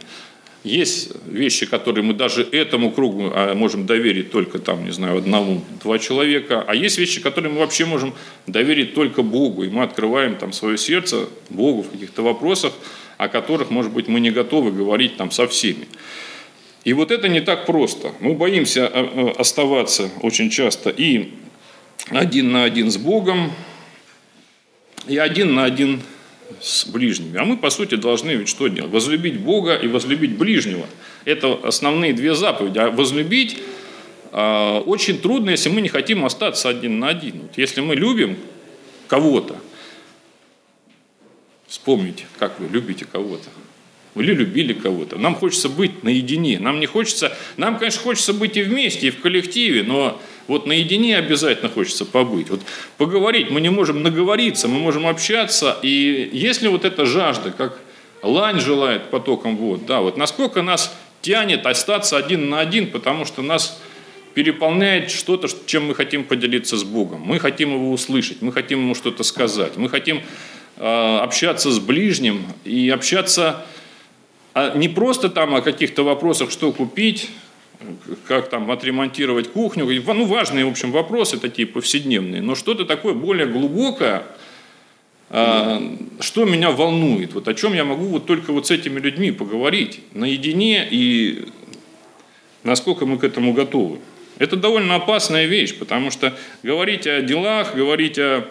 Есть 0.63 1.11
вещи, 1.25 1.65
которые 1.65 2.05
мы 2.05 2.13
даже 2.13 2.41
этому 2.41 2.89
кругу 2.91 3.31
а, 3.33 3.53
можем 3.53 3.85
доверить 3.85 4.31
только 4.31 4.59
там, 4.59 4.85
не 4.85 4.91
знаю, 4.91 5.17
одному-два 5.17 5.99
человека, 5.99 6.63
а 6.65 6.73
есть 6.73 6.97
вещи, 6.97 7.19
которые 7.19 7.51
мы 7.51 7.59
вообще 7.59 7.85
можем 7.85 8.13
доверить 8.47 8.93
только 8.93 9.23
Богу, 9.23 9.63
и 9.63 9.69
мы 9.69 9.83
открываем 9.83 10.37
там 10.37 10.53
свое 10.53 10.77
сердце 10.77 11.27
Богу 11.49 11.81
в 11.81 11.89
каких-то 11.89 12.21
вопросах, 12.21 12.71
о 13.17 13.27
которых, 13.27 13.71
может 13.71 13.91
быть, 13.91 14.07
мы 14.07 14.21
не 14.21 14.31
готовы 14.31 14.71
говорить 14.71 15.17
там 15.17 15.31
со 15.31 15.49
всеми. 15.49 15.85
И 16.85 16.93
вот 16.93 17.11
это 17.11 17.27
не 17.27 17.41
так 17.41 17.65
просто. 17.65 18.13
Мы 18.21 18.33
боимся 18.33 18.87
а, 18.87 19.33
оставаться 19.37 20.09
очень 20.21 20.49
часто 20.49 20.89
и 20.89 21.33
один 22.19 22.51
на 22.51 22.63
один 22.63 22.91
с 22.91 22.97
Богом, 22.97 23.51
и 25.07 25.17
один 25.17 25.55
на 25.55 25.65
один 25.65 26.01
с 26.61 26.85
ближними. 26.85 27.39
А 27.39 27.45
мы, 27.45 27.57
по 27.57 27.69
сути, 27.69 27.95
должны 27.95 28.31
ведь 28.31 28.49
что 28.49 28.67
делать? 28.67 28.91
Возлюбить 28.91 29.39
Бога 29.39 29.75
и 29.75 29.87
возлюбить 29.87 30.37
ближнего. 30.37 30.85
Это 31.25 31.59
основные 31.63 32.13
две 32.13 32.35
заповеди. 32.35 32.79
А 32.79 32.89
возлюбить 32.89 33.57
э, 34.31 34.81
очень 34.85 35.19
трудно, 35.19 35.51
если 35.51 35.69
мы 35.69 35.81
не 35.81 35.89
хотим 35.89 36.23
остаться 36.25 36.69
один 36.69 36.99
на 36.99 37.09
один. 37.09 37.41
Вот 37.41 37.57
если 37.57 37.81
мы 37.81 37.95
любим 37.95 38.37
кого-то, 39.07 39.55
вспомните, 41.67 42.25
как 42.39 42.59
вы 42.59 42.67
любите 42.69 43.05
кого-то. 43.05 43.49
Или 44.15 44.33
любили 44.33 44.73
кого-то. 44.73 45.17
Нам 45.17 45.33
хочется 45.33 45.69
быть 45.69 46.03
наедине. 46.03 46.59
Нам 46.59 46.79
не 46.79 46.85
хочется, 46.85 47.35
нам, 47.57 47.79
конечно, 47.79 48.01
хочется 48.01 48.31
быть 48.31 48.57
и 48.57 48.61
вместе, 48.61 49.07
и 49.07 49.09
в 49.09 49.19
коллективе, 49.21 49.81
но 49.83 50.21
вот 50.47 50.65
наедине 50.65 51.17
обязательно 51.17 51.69
хочется 51.69 52.05
побыть. 52.05 52.49
Вот 52.49 52.61
поговорить, 52.97 53.49
мы 53.49 53.61
не 53.61 53.69
можем 53.69 54.03
наговориться, 54.03 54.67
мы 54.67 54.79
можем 54.79 55.07
общаться. 55.07 55.77
И 55.81 56.29
если 56.33 56.67
вот 56.67 56.85
эта 56.85 57.05
жажда, 57.05 57.51
как 57.51 57.79
лань 58.21 58.59
желает 58.59 59.09
потоком 59.09 59.57
вод, 59.57 59.85
да, 59.85 60.01
вот 60.01 60.17
насколько 60.17 60.61
нас 60.61 60.95
тянет 61.21 61.65
остаться 61.65 62.17
один 62.17 62.49
на 62.49 62.59
один, 62.59 62.91
потому 62.91 63.25
что 63.25 63.41
нас 63.41 63.79
переполняет 64.33 65.11
что-то, 65.11 65.47
чем 65.65 65.87
мы 65.87 65.95
хотим 65.95 66.23
поделиться 66.23 66.75
с 66.75 66.83
Богом. 66.83 67.21
Мы 67.21 67.39
хотим 67.39 67.73
его 67.73 67.91
услышать, 67.91 68.41
мы 68.41 68.51
хотим 68.51 68.79
ему 68.79 68.95
что-то 68.95 69.23
сказать, 69.23 69.77
мы 69.77 69.89
хотим 69.89 70.21
э, 70.77 71.17
общаться 71.21 71.71
с 71.71 71.79
ближним 71.79 72.45
и 72.65 72.89
общаться 72.89 73.65
а 74.53 74.75
не 74.75 74.87
просто 74.87 75.29
там 75.29 75.55
о 75.55 75.61
каких-то 75.61 76.03
вопросах, 76.03 76.51
что 76.51 76.71
купить, 76.71 77.29
как 78.27 78.49
там 78.49 78.69
отремонтировать 78.71 79.51
кухню, 79.51 79.85
ну, 79.85 80.25
важные, 80.25 80.65
в 80.65 80.69
общем, 80.69 80.91
вопросы 80.91 81.39
такие 81.39 81.67
повседневные, 81.67 82.41
но 82.41 82.55
что-то 82.55 82.85
такое 82.85 83.13
более 83.13 83.47
глубокое, 83.47 84.23
а, 85.29 85.81
что 86.19 86.45
меня 86.45 86.71
волнует, 86.71 87.33
вот 87.33 87.47
о 87.47 87.53
чем 87.53 87.73
я 87.73 87.83
могу 87.83 88.05
вот 88.05 88.25
только 88.25 88.53
вот 88.53 88.67
с 88.67 88.71
этими 88.71 88.99
людьми 88.99 89.31
поговорить 89.31 90.01
наедине 90.13 90.87
и 90.89 91.45
насколько 92.63 93.05
мы 93.05 93.17
к 93.17 93.23
этому 93.23 93.53
готовы. 93.53 93.99
Это 94.39 94.55
довольно 94.55 94.95
опасная 94.95 95.45
вещь, 95.45 95.77
потому 95.77 96.11
что 96.11 96.37
говорить 96.63 97.07
о 97.07 97.21
делах, 97.21 97.75
говорить 97.75 98.17
о, 98.17 98.47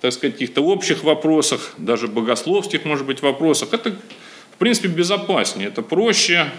так 0.00 0.12
сказать, 0.12 0.34
каких-то 0.34 0.62
общих 0.62 1.04
вопросах, 1.04 1.74
даже 1.78 2.06
богословских, 2.06 2.84
может 2.84 3.06
быть, 3.06 3.22
вопросах, 3.22 3.72
это, 3.72 3.92
в 3.92 4.58
принципе, 4.58 4.88
безопаснее, 4.88 5.68
это 5.68 5.82
проще, 5.82 6.50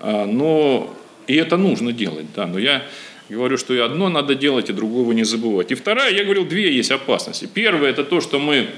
но 0.00 0.94
и 1.26 1.34
это 1.34 1.56
нужно 1.56 1.92
делать, 1.92 2.26
да, 2.34 2.46
но 2.46 2.58
я 2.58 2.84
говорю, 3.28 3.58
что 3.58 3.74
и 3.74 3.78
одно 3.78 4.08
надо 4.08 4.34
делать, 4.34 4.70
и 4.70 4.72
другого 4.72 5.12
не 5.12 5.24
забывать. 5.24 5.70
И 5.70 5.74
вторая, 5.74 6.12
я 6.12 6.24
говорил, 6.24 6.46
две 6.46 6.74
есть 6.74 6.90
опасности. 6.90 7.48
Первое– 7.52 7.90
это 7.90 8.04
то, 8.04 8.20
что 8.20 8.38
мы 8.38 8.68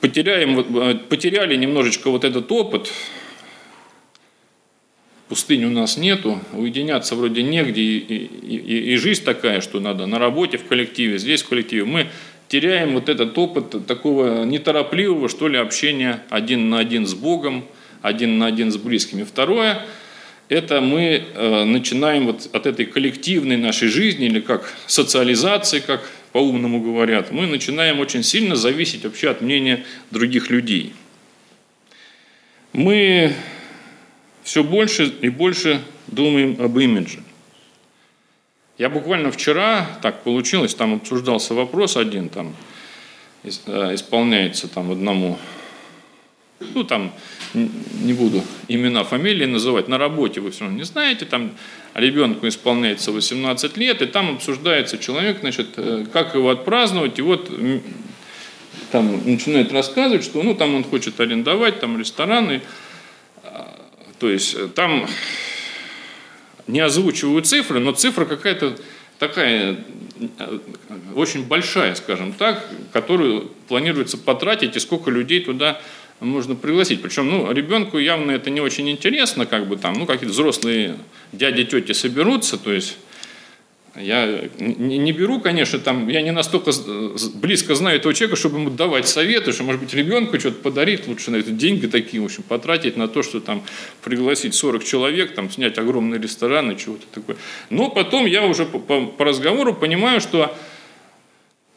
потеряем, 0.00 0.58
э, 0.58 0.94
потеряли 1.08 1.56
немножечко 1.56 2.10
вот 2.10 2.24
этот 2.24 2.50
опыт, 2.52 2.92
пустыни 5.28 5.64
у 5.64 5.70
нас 5.70 5.96
нету, 5.96 6.40
уединяться 6.52 7.16
вроде 7.16 7.42
негде, 7.42 7.82
и, 7.82 7.96
и, 7.96 8.92
и 8.92 8.96
жизнь 8.96 9.24
такая, 9.24 9.60
что 9.60 9.80
надо 9.80 10.06
на 10.06 10.18
работе, 10.18 10.58
в 10.58 10.66
коллективе, 10.66 11.18
здесь 11.18 11.42
в 11.42 11.48
коллективе. 11.48 11.84
Мы 11.84 12.06
теряем 12.48 12.94
вот 12.94 13.08
этот 13.08 13.36
опыт 13.36 13.86
такого 13.86 14.44
неторопливого, 14.44 15.28
что 15.28 15.48
ли, 15.48 15.58
общения 15.58 16.22
один 16.30 16.70
на 16.70 16.78
один 16.78 17.06
с 17.06 17.14
Богом, 17.14 17.64
один 18.02 18.38
на 18.38 18.46
один 18.46 18.70
с 18.70 18.76
близкими. 18.76 19.24
Второе– 19.24 19.82
это 20.48 20.80
мы 20.80 21.24
э, 21.34 21.64
начинаем 21.64 22.26
вот 22.26 22.48
от 22.52 22.66
этой 22.66 22.86
коллективной 22.86 23.56
нашей 23.56 23.88
жизни, 23.88 24.26
или 24.26 24.40
как 24.40 24.72
социализации, 24.86 25.80
как 25.80 26.08
по-умному 26.32 26.80
говорят, 26.80 27.32
мы 27.32 27.46
начинаем 27.46 27.98
очень 27.98 28.22
сильно 28.22 28.56
зависеть 28.56 29.04
вообще 29.04 29.30
от 29.30 29.40
мнения 29.40 29.84
других 30.10 30.50
людей. 30.50 30.92
Мы 32.72 33.32
все 34.44 34.62
больше 34.62 35.12
и 35.22 35.30
больше 35.30 35.80
думаем 36.06 36.56
об 36.60 36.78
имидже. 36.78 37.20
Я 38.78 38.90
буквально 38.90 39.32
вчера, 39.32 39.98
так 40.02 40.22
получилось, 40.22 40.74
там 40.74 40.94
обсуждался 40.94 41.54
вопрос 41.54 41.96
один, 41.96 42.28
там 42.28 42.54
э, 43.42 43.48
исполняется 43.94 44.68
там 44.68 44.92
одному 44.92 45.38
ну 46.60 46.84
там 46.84 47.12
не 47.54 48.12
буду 48.12 48.42
имена, 48.68 49.04
фамилии 49.04 49.46
называть, 49.46 49.88
на 49.88 49.98
работе 49.98 50.40
вы 50.40 50.50
все 50.50 50.64
равно 50.64 50.78
не 50.78 50.84
знаете, 50.84 51.24
там 51.24 51.52
ребенку 51.94 52.48
исполняется 52.48 53.12
18 53.12 53.76
лет, 53.76 54.02
и 54.02 54.06
там 54.06 54.36
обсуждается 54.36 54.98
человек, 54.98 55.40
значит, 55.40 55.68
э, 55.76 56.06
как 56.12 56.34
его 56.34 56.50
отпраздновать, 56.50 57.18
и 57.18 57.22
вот 57.22 57.50
там 58.90 59.22
начинает 59.24 59.72
рассказывать, 59.72 60.24
что 60.24 60.42
ну 60.42 60.54
там 60.54 60.74
он 60.74 60.84
хочет 60.84 61.18
арендовать 61.20 61.80
там 61.80 61.98
рестораны, 61.98 62.62
а, 63.42 63.74
то 64.18 64.30
есть 64.30 64.54
э, 64.54 64.68
там 64.68 65.06
не 66.66 66.80
озвучивают 66.80 67.46
цифры, 67.46 67.80
но 67.80 67.92
цифра 67.92 68.24
какая-то 68.24 68.76
такая 69.18 69.78
э, 70.38 70.58
очень 71.14 71.44
большая, 71.44 71.94
скажем 71.94 72.32
так, 72.32 72.68
которую 72.92 73.50
планируется 73.68 74.18
потратить, 74.18 74.76
и 74.76 74.80
сколько 74.80 75.10
людей 75.10 75.40
туда 75.40 75.80
можно 76.20 76.54
пригласить. 76.54 77.02
Причем, 77.02 77.28
ну, 77.28 77.52
ребенку 77.52 77.98
явно 77.98 78.30
это 78.32 78.50
не 78.50 78.60
очень 78.60 78.88
интересно, 78.90 79.46
как 79.46 79.66
бы 79.66 79.76
там, 79.76 79.94
ну, 79.94 80.06
какие-то 80.06 80.32
взрослые 80.32 80.96
дяди, 81.32 81.64
тети 81.64 81.92
соберутся, 81.92 82.56
то 82.58 82.72
есть 82.72 82.96
я 83.98 84.48
не 84.58 85.12
беру, 85.12 85.40
конечно, 85.40 85.78
там, 85.78 86.08
я 86.08 86.20
не 86.20 86.30
настолько 86.30 86.70
близко 87.34 87.74
знаю 87.74 87.96
этого 87.96 88.12
человека, 88.12 88.36
чтобы 88.36 88.58
ему 88.58 88.70
давать 88.70 89.08
советы, 89.08 89.52
что, 89.52 89.64
может 89.64 89.80
быть, 89.80 89.94
ребенку 89.94 90.38
что-то 90.38 90.60
подарить, 90.60 91.06
лучше 91.06 91.30
на 91.30 91.36
это 91.36 91.50
деньги 91.50 91.86
такие, 91.86 92.22
в 92.22 92.26
общем, 92.26 92.42
потратить 92.42 92.96
на 92.96 93.08
то, 93.08 93.22
что 93.22 93.40
там 93.40 93.64
пригласить 94.02 94.54
40 94.54 94.84
человек, 94.84 95.34
там, 95.34 95.50
снять 95.50 95.78
огромный 95.78 96.18
ресторан 96.18 96.70
и 96.72 96.78
чего-то 96.78 97.06
такое. 97.12 97.36
Но 97.70 97.88
потом 97.88 98.26
я 98.26 98.44
уже 98.44 98.66
по, 98.66 98.78
по, 98.78 99.24
разговору 99.24 99.72
понимаю, 99.72 100.20
что 100.20 100.54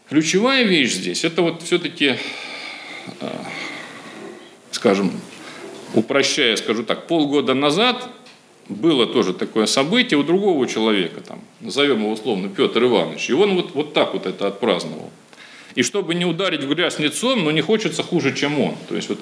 ключевая 0.09 0.63
вещь 0.63 0.91
здесь, 0.91 1.23
это 1.23 1.41
вот 1.41 1.61
все-таки 1.61 2.17
а, 3.21 3.45
скажем, 4.79 5.11
упрощая, 5.93 6.55
скажу 6.55 6.83
так, 6.83 7.05
полгода 7.07 7.53
назад 7.53 8.07
было 8.69 9.05
тоже 9.05 9.33
такое 9.33 9.65
событие 9.65 10.17
у 10.17 10.23
другого 10.23 10.67
человека, 10.67 11.19
там, 11.19 11.41
назовем 11.59 11.99
его 11.99 12.11
условно 12.11 12.47
Петр 12.47 12.83
Иванович, 12.85 13.29
и 13.29 13.33
он 13.33 13.55
вот, 13.55 13.71
вот 13.73 13.93
так 13.93 14.13
вот 14.13 14.25
это 14.25 14.47
отпраздновал. 14.47 15.11
И 15.75 15.83
чтобы 15.83 16.15
не 16.15 16.23
ударить 16.23 16.63
в 16.63 16.73
грязь 16.73 16.97
лицом, 16.97 17.43
но 17.43 17.51
не 17.51 17.59
хочется 17.59 18.03
хуже, 18.03 18.33
чем 18.33 18.57
он. 18.61 18.75
То 18.87 18.95
есть 18.95 19.09
вот, 19.09 19.19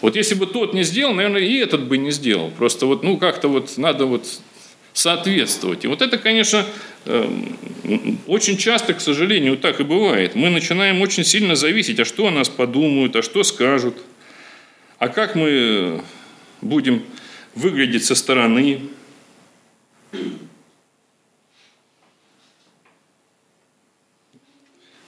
вот 0.00 0.16
если 0.16 0.34
бы 0.34 0.46
тот 0.46 0.74
не 0.74 0.82
сделал, 0.82 1.14
наверное, 1.14 1.42
и 1.42 1.56
этот 1.56 1.84
бы 1.84 1.98
не 1.98 2.10
сделал. 2.10 2.50
Просто 2.50 2.86
вот, 2.86 3.04
ну, 3.04 3.16
как-то 3.16 3.46
вот 3.46 3.78
надо 3.78 4.06
вот 4.06 4.26
соответствовать. 4.92 5.84
И 5.84 5.88
вот 5.88 6.02
это, 6.02 6.18
конечно, 6.18 6.66
эм, 7.06 7.56
очень 8.26 8.56
часто, 8.56 8.92
к 8.92 9.00
сожалению, 9.00 9.56
так 9.56 9.80
и 9.80 9.84
бывает. 9.84 10.34
Мы 10.34 10.50
начинаем 10.50 11.00
очень 11.00 11.24
сильно 11.24 11.54
зависеть, 11.54 12.00
а 12.00 12.04
что 12.04 12.26
о 12.26 12.30
нас 12.30 12.48
подумают, 12.48 13.14
а 13.14 13.22
что 13.22 13.44
скажут– 13.44 13.94
а 14.98 15.08
как 15.08 15.34
мы 15.34 16.02
будем 16.60 17.02
выглядеть 17.54 18.04
со 18.04 18.14
стороны? 18.14 18.80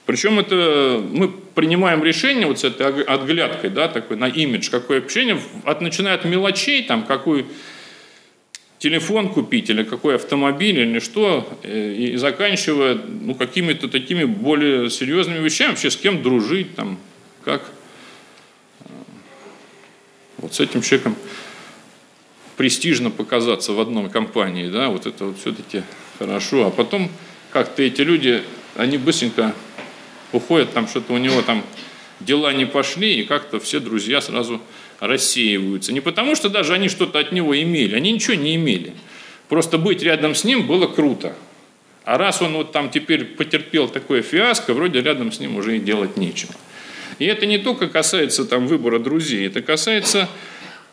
Причем 0.05 0.39
это 0.39 1.03
мы 1.11 1.29
принимаем 1.29 2.03
решение 2.03 2.47
вот 2.47 2.59
с 2.59 2.63
этой 2.63 3.03
отглядкой, 3.03 3.69
да, 3.69 3.87
такой 3.87 4.17
на 4.17 4.27
имидж, 4.27 4.69
какое 4.71 4.97
общение, 4.97 5.39
от, 5.65 5.81
начиная 5.81 6.15
от 6.15 6.25
мелочей, 6.25 6.83
там, 6.83 7.03
какой 7.03 7.45
телефон 8.79 9.29
купить, 9.29 9.69
или 9.69 9.83
какой 9.83 10.15
автомобиль, 10.15 10.79
или 10.79 10.99
что, 10.99 11.47
э, 11.63 11.93
и 11.93 12.15
заканчивая 12.15 12.95
ну, 12.95 13.35
какими-то 13.35 13.87
такими 13.87 14.23
более 14.23 14.89
серьезными 14.89 15.43
вещами, 15.43 15.71
вообще 15.71 15.91
с 15.91 15.97
кем 15.97 16.23
дружить, 16.23 16.75
там, 16.75 16.97
как 17.43 17.71
вот 20.41 20.55
с 20.55 20.59
этим 20.59 20.81
человеком 20.81 21.15
престижно 22.57 23.09
показаться 23.09 23.73
в 23.73 23.79
одной 23.79 24.09
компании, 24.09 24.67
да, 24.69 24.89
вот 24.89 25.05
это 25.05 25.25
вот 25.25 25.39
все-таки 25.39 25.83
хорошо. 26.17 26.67
А 26.67 26.71
потом 26.71 27.09
как-то 27.51 27.83
эти 27.83 28.01
люди, 28.01 28.43
они 28.75 28.97
быстренько 28.97 29.53
уходят, 30.33 30.73
там 30.73 30.87
что-то 30.87 31.13
у 31.13 31.17
него 31.17 31.41
там 31.41 31.63
дела 32.19 32.53
не 32.53 32.65
пошли, 32.65 33.21
и 33.21 33.23
как-то 33.23 33.59
все 33.59 33.79
друзья 33.79 34.21
сразу 34.21 34.61
рассеиваются. 34.99 35.93
Не 35.93 36.01
потому, 36.01 36.35
что 36.35 36.49
даже 36.49 36.73
они 36.73 36.89
что-то 36.89 37.19
от 37.19 37.31
него 37.31 37.59
имели, 37.59 37.95
они 37.95 38.11
ничего 38.11 38.35
не 38.35 38.55
имели. 38.55 38.93
Просто 39.47 39.77
быть 39.77 40.03
рядом 40.03 40.35
с 40.35 40.43
ним 40.43 40.67
было 40.67 40.87
круто. 40.87 41.35
А 42.03 42.17
раз 42.17 42.41
он 42.41 42.53
вот 42.53 42.71
там 42.71 42.89
теперь 42.89 43.23
потерпел 43.23 43.87
такое 43.87 44.21
фиаско, 44.21 44.73
вроде 44.73 45.01
рядом 45.01 45.31
с 45.31 45.39
ним 45.39 45.55
уже 45.57 45.77
и 45.77 45.79
делать 45.79 46.17
нечего. 46.17 46.53
И 47.17 47.25
это 47.25 47.45
не 47.45 47.57
только 47.57 47.87
касается 47.87 48.45
там, 48.45 48.67
выбора 48.67 48.99
друзей, 48.99 49.47
это 49.47 49.61
касается 49.61 50.29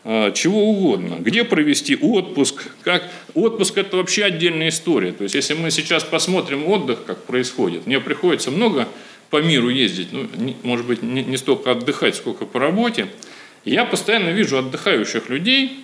э, 0.03 0.31
чего 0.33 0.69
угодно. 0.69 1.17
Где 1.19 1.43
провести 1.43 1.95
отпуск, 1.95 2.69
как... 2.81 3.03
Отпуск– 3.33 3.77
это 3.79 3.97
вообще 3.97 4.23
отдельная 4.25 4.69
история. 4.69 5.11
То 5.11 5.23
есть, 5.23 5.35
если 5.35 5.53
мы 5.53 5.69
сейчас 5.71 6.03
посмотрим 6.03 6.67
отдых, 6.67 7.05
как 7.05 7.23
происходит, 7.23 7.85
мне 7.85 7.99
приходится 7.99 8.51
много 8.51 8.87
по 9.29 9.41
миру 9.41 9.69
ездить, 9.69 10.09
ну, 10.11 10.27
не, 10.35 10.55
может 10.63 10.85
быть, 10.85 11.03
не, 11.03 11.23
не 11.23 11.37
столько 11.37 11.71
отдыхать, 11.71 12.15
сколько 12.15 12.45
по 12.45 12.59
работе. 12.59 13.07
Я 13.65 13.85
постоянно 13.85 14.29
вижу 14.29 14.57
отдыхающих 14.57 15.29
людей, 15.29 15.83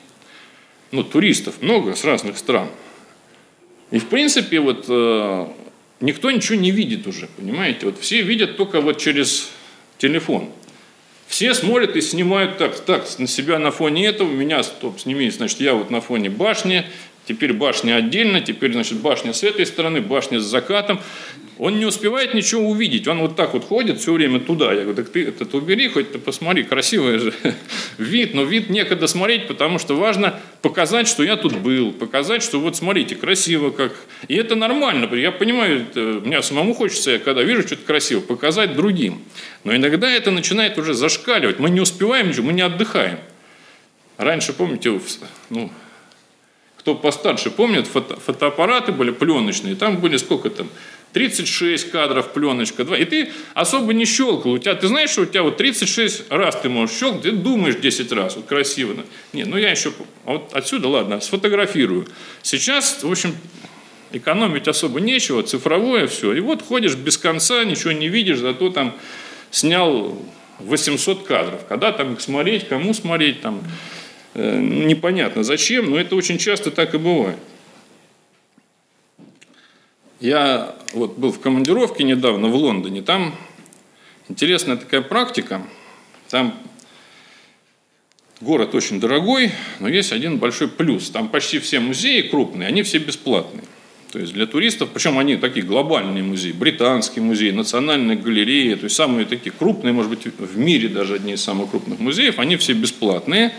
ну, 0.91 1.03
туристов 1.03 1.61
много 1.61 1.95
с 1.95 2.03
разных 2.05 2.37
стран. 2.37 2.69
И, 3.91 3.99
в 3.99 4.07
принципе, 4.07 4.59
вот 4.59 4.85
э, 4.87 5.47
никто 5.99 6.31
ничего 6.31 6.57
не 6.57 6.71
видит 6.71 7.05
уже, 7.07 7.27
понимаете? 7.37 7.85
Вот 7.87 7.99
все 7.99 8.21
видят 8.21 8.57
только 8.57 8.81
вот 8.81 8.99
через 8.99 9.49
телефон. 10.03 10.49
Все 11.27 11.53
смотрят 11.53 11.95
и 11.95 12.01
снимают 12.01 12.57
так, 12.57 12.77
так, 12.81 13.07
на 13.17 13.25
себя 13.25 13.57
на 13.57 13.71
фоне 13.71 14.05
этого, 14.05 14.29
меня, 14.29 14.61
стоп, 14.61 14.99
сними, 14.99 15.29
значит, 15.29 15.61
я 15.61 15.73
вот 15.73 15.89
на 15.89 16.01
фоне 16.01 16.29
башни, 16.29 16.85
теперь 17.25 17.53
башня 17.53 17.95
отдельно, 17.95 18.41
теперь, 18.41 18.73
значит, 18.73 18.99
башня 18.99 19.33
с 19.33 19.43
этой 19.43 19.65
стороны, 19.65 20.01
башня 20.01 20.41
с 20.41 20.43
закатом, 20.43 20.99
он 21.59 21.77
не 21.77 21.85
успевает 21.85 22.33
ничего 22.33 22.69
увидеть. 22.69 23.07
Он 23.07 23.19
вот 23.19 23.35
так 23.35 23.53
вот 23.53 23.63
ходит 23.63 23.99
все 23.99 24.13
время 24.13 24.39
туда. 24.39 24.73
Я 24.73 24.81
говорю, 24.81 24.95
так 24.95 25.09
ты 25.09 25.27
этот 25.27 25.53
убери, 25.53 25.87
хоть 25.87 26.11
ты 26.11 26.17
посмотри, 26.17 26.63
красивый 26.63 27.19
же 27.19 27.33
вид. 27.97 28.33
Но 28.33 28.43
вид 28.43 28.69
некогда 28.69 29.07
смотреть, 29.07 29.47
потому 29.47 29.77
что 29.79 29.95
важно 29.95 30.39
показать, 30.61 31.07
что 31.07 31.23
я 31.23 31.35
тут 31.35 31.57
был. 31.57 31.91
Показать, 31.91 32.41
что 32.41 32.59
вот 32.59 32.75
смотрите, 32.75 33.15
красиво 33.15 33.69
как. 33.69 33.93
И 34.27 34.35
это 34.35 34.55
нормально. 34.55 35.13
Я 35.15 35.31
понимаю, 35.31 35.81
это, 35.81 35.99
мне 36.25 36.41
самому 36.41 36.73
хочется, 36.73 37.11
я 37.11 37.19
когда 37.19 37.43
вижу 37.43 37.61
что-то 37.61 37.83
красиво, 37.85 38.19
показать 38.19 38.75
другим. 38.75 39.21
Но 39.63 39.75
иногда 39.75 40.09
это 40.11 40.31
начинает 40.31 40.77
уже 40.77 40.93
зашкаливать. 40.93 41.59
Мы 41.59 41.69
не 41.69 41.81
успеваем 41.81 42.29
ничего, 42.29 42.47
мы 42.47 42.53
не 42.53 42.61
отдыхаем. 42.61 43.19
раньше, 44.17 44.53
помните, 44.53 44.99
ну, 45.49 45.71
кто 46.83 46.95
постарше 46.95 47.49
помнит, 47.49 47.87
фото, 47.87 48.19
фотоаппараты 48.19 48.91
были 48.91 49.11
пленочные, 49.11 49.75
там 49.75 49.97
были 49.97 50.17
сколько 50.17 50.49
там, 50.49 50.67
36 51.13 51.91
кадров 51.91 52.34
пленочка, 52.34 52.84
2, 52.84 52.97
и 52.97 53.06
ты 53.06 53.32
особо 53.54 53.93
не 53.93 54.06
щелкал. 54.06 54.54
У 54.54 54.58
тебя, 54.58 54.76
ты 54.76 54.88
знаешь, 54.88 55.12
что 55.12 55.21
у 55.21 55.26
тебя 55.26 55.43
вот 55.43 55.58
36 55.58 56.32
раз 56.32 56.60
ты 56.62 56.69
можешь 56.69 56.97
щелкать, 56.97 57.21
ты 57.21 57.32
думаешь 57.32 57.76
10 57.76 58.12
раз, 58.12 58.36
вот 58.36 58.45
красиво. 58.45 58.95
Не, 59.32 59.45
ну 59.45 59.58
я 59.58 59.71
еще, 59.71 59.93
а 60.26 60.34
вот 60.34 60.49
отсюда, 60.54 60.88
ладно, 60.89 61.19
сфотографирую. 61.21 62.08
Сейчас, 62.41 63.04
в 63.04 63.12
общем, 63.12 63.36
экономить 64.12 64.67
особо 64.67 64.99
нечего, 64.99 65.43
цифровое 65.43 66.08
все. 66.08 66.34
И 66.34 66.39
вот 66.39 66.62
ходишь 66.62 66.95
без 66.95 67.17
конца, 67.17 67.63
ничего 67.63 67.91
не 67.91 68.10
видишь, 68.10 68.39
зато 68.39 68.69
там 68.69 68.95
снял 69.52 70.17
800 70.60 71.23
кадров. 71.26 71.62
Когда 71.69 71.91
там 71.91 72.13
их 72.13 72.21
смотреть, 72.21 72.67
кому 72.67 72.93
смотреть, 72.93 73.41
там, 73.41 73.62
Э, 74.36 74.60
непонятно 74.60 75.43
зачем, 75.43 75.91
но 75.91 75.99
это 75.99 76.15
очень 76.15 76.38
часто 76.38 76.71
так 76.71 76.95
и 76.95 76.97
бывает. 76.97 77.38
Я 80.23 80.73
вот 80.93 81.17
был 81.17 81.33
в 81.33 81.41
командировке 81.41 82.05
недавно 82.05 82.47
в 82.47 82.55
Лондоне, 82.55 83.01
там 83.01 83.36
интересная 84.29 84.77
такая 84.77 85.01
практика, 85.01 85.62
там 86.29 86.57
город 88.39 88.73
очень 88.73 89.01
дорогой, 89.01 89.51
но 89.81 89.89
есть 89.89 90.13
один 90.13 90.38
большой 90.38 90.69
плюс, 90.69 91.09
там 91.09 91.27
почти 91.27 91.59
все 91.59 91.81
музеи 91.81 92.21
крупные, 92.21 92.69
они 92.69 92.83
все 92.83 92.99
бесплатные. 92.99 93.65
То 94.13 94.19
есть 94.19 94.31
для 94.31 94.45
туристов, 94.45 94.91
причем 94.93 95.19
они 95.19 95.36
такие 95.36 95.65
глобальные 95.65 96.23
музеи, 96.23 96.53
британский 96.53 97.19
музей, 97.19 97.51
национальная 97.51 98.15
галерея, 98.15 98.77
то 98.77 98.86
есть 98.86 98.95
самые 98.95 99.25
такие 99.25 99.51
крупные, 99.51 99.91
может 99.91 100.09
быть, 100.09 100.25
в 100.25 100.57
мире 100.57 100.88
даже 100.88 101.15
одни 101.15 101.33
из 101.33 101.43
самых 101.43 101.71
крупных 101.71 101.99
музеев, 101.99 102.39
они 102.39 102.55
все 102.55 102.71
бесплатные. 102.71 103.53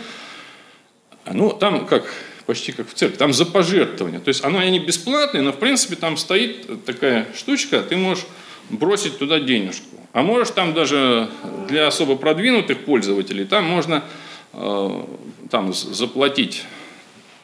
Ну, 1.31 1.51
там 1.51 1.85
как, 1.85 2.11
почти 2.45 2.71
как 2.71 2.89
в 2.89 2.93
церкви, 2.93 3.17
там 3.17 3.33
за 3.33 3.45
пожертвование. 3.45 4.19
То 4.19 4.29
есть 4.29 4.43
оно 4.43 4.59
они 4.59 4.79
бесплатные, 4.79 5.41
но 5.41 5.51
в 5.51 5.57
принципе 5.57 5.95
там 5.95 6.17
стоит 6.17 6.85
такая 6.85 7.27
штучка, 7.35 7.81
ты 7.81 7.97
можешь 7.97 8.25
бросить 8.69 9.17
туда 9.17 9.39
денежку. 9.39 9.87
А 10.13 10.21
можешь 10.21 10.51
там 10.51 10.73
даже 10.73 11.29
для 11.67 11.87
особо 11.87 12.15
продвинутых 12.15 12.85
пользователей, 12.85 13.45
там 13.45 13.65
можно 13.65 14.03
э, 14.53 15.05
там 15.49 15.73
заплатить 15.73 16.63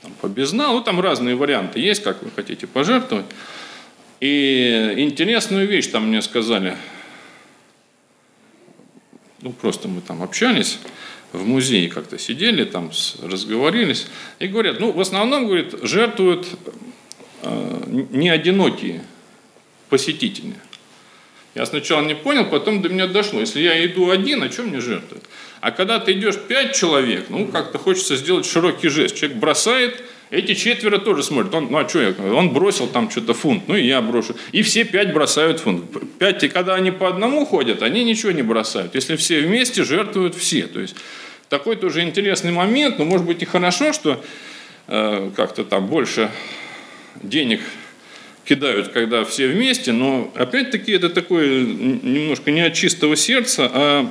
там, 0.02 0.14
по 0.22 0.28
безналу, 0.28 0.78
ну, 0.78 0.84
там 0.84 1.00
разные 1.00 1.36
варианты 1.36 1.80
есть, 1.80 2.04
как 2.04 2.24
вы 2.24 2.32
хотите 2.32 2.68
пожертвовать. 2.68 3.26
И 4.20 4.94
интересную 4.98 5.68
вещь 5.68 5.88
там 5.88 6.08
мне 6.08 6.22
сказали, 6.22 6.78
ну 9.42 9.52
просто 9.52 9.88
мы 9.88 10.02
там 10.02 10.22
общались, 10.22 10.78
в 11.32 11.46
музее 11.46 11.90
как-то 11.90 12.18
сидели, 12.18 12.64
там 12.66 12.92
разговорились, 13.24 14.08
и 14.40 14.48
говорят, 14.48 14.80
ну, 14.80 14.92
в 14.92 15.00
основном, 15.00 15.48
говорит, 15.48 15.76
жертвуют 15.84 16.48
э, 17.44 17.84
не 18.12 18.30
одинокие 18.30 19.04
посетители. 19.90 20.54
Я 21.54 21.66
сначала 21.66 22.02
не 22.02 22.16
понял, 22.16 22.46
потом 22.46 22.82
до 22.82 22.90
меня 22.90 23.08
дошло. 23.08 23.40
Если 23.40 23.62
я 23.62 23.86
иду 23.86 24.10
один, 24.10 24.42
о 24.42 24.50
чем 24.50 24.68
мне 24.68 24.80
жертвовать? 24.80 25.26
А 25.60 25.72
когда 25.72 26.00
ты 26.00 26.14
идешь 26.14 26.38
пять 26.38 26.76
человек, 26.76 27.26
ну, 27.30 27.48
как-то 27.48 27.78
хочется 27.78 28.16
сделать 28.16 28.46
широкий 28.46 28.88
жест. 28.88 29.16
Человек 29.16 29.38
бросает, 29.38 30.02
эти 30.32 30.56
четверо 30.56 30.98
тоже 30.98 31.24
смотрят. 31.24 31.54
Он, 31.54 31.68
ну, 31.70 31.78
а 31.78 31.88
что 31.88 32.02
я? 32.02 32.16
Он 32.34 32.52
бросил 32.52 32.88
там 32.88 33.12
что-то 33.12 33.34
фунт, 33.34 33.68
ну, 33.68 33.76
и 33.76 33.86
я 33.86 34.02
брошу. 34.02 34.36
И 34.54 34.62
все 34.62 34.86
пять 34.86 35.14
бросают 35.14 35.60
фунт. 35.60 35.84
Пять, 36.18 36.44
и 36.44 36.48
когда 36.48 36.76
они 36.76 36.90
по 36.90 37.10
одному 37.10 37.46
ходят, 37.46 37.84
они 37.84 38.06
ничего 38.06 38.32
не 38.32 38.42
бросают. 38.42 38.96
Если 38.96 39.18
все 39.18 39.42
вместе, 39.42 39.84
жертвуют 39.84 40.34
все. 40.36 40.68
То 40.68 40.80
есть 40.80 40.96
такой 41.50 41.76
тоже 41.76 42.02
интересный 42.02 42.54
момент, 42.54 42.98
но 42.98 43.04
может 43.04 43.28
быть 43.28 43.42
и 43.44 43.46
хорошо, 43.46 43.92
что 43.92 44.24
э, 44.88 45.32
как-то 45.36 45.66
там 45.66 45.88
больше 45.88 46.32
денег 47.22 47.60
кидают, 48.46 48.88
когда 48.88 49.26
все 49.26 49.50
вместе, 49.50 49.92
но 49.92 50.32
опять-таки 50.36 50.94
это 50.94 51.10
такое 51.10 51.62
немножко 51.62 52.52
не 52.52 52.62
от 52.62 52.74
чистого 52.74 53.18
сердца, 53.18 53.70
а 53.74 54.10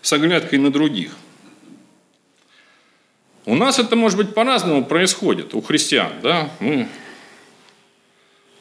с 0.00 0.12
оглядкой 0.12 0.60
на 0.60 0.70
других. 0.70 1.10
У 3.44 3.54
нас 3.56 3.78
это, 3.78 3.96
может 3.96 4.18
быть, 4.18 4.34
по-разному 4.34 4.84
происходит, 4.84 5.54
у 5.54 5.60
христиан. 5.60 6.12
Да? 6.22 6.50
Мы 6.60 6.88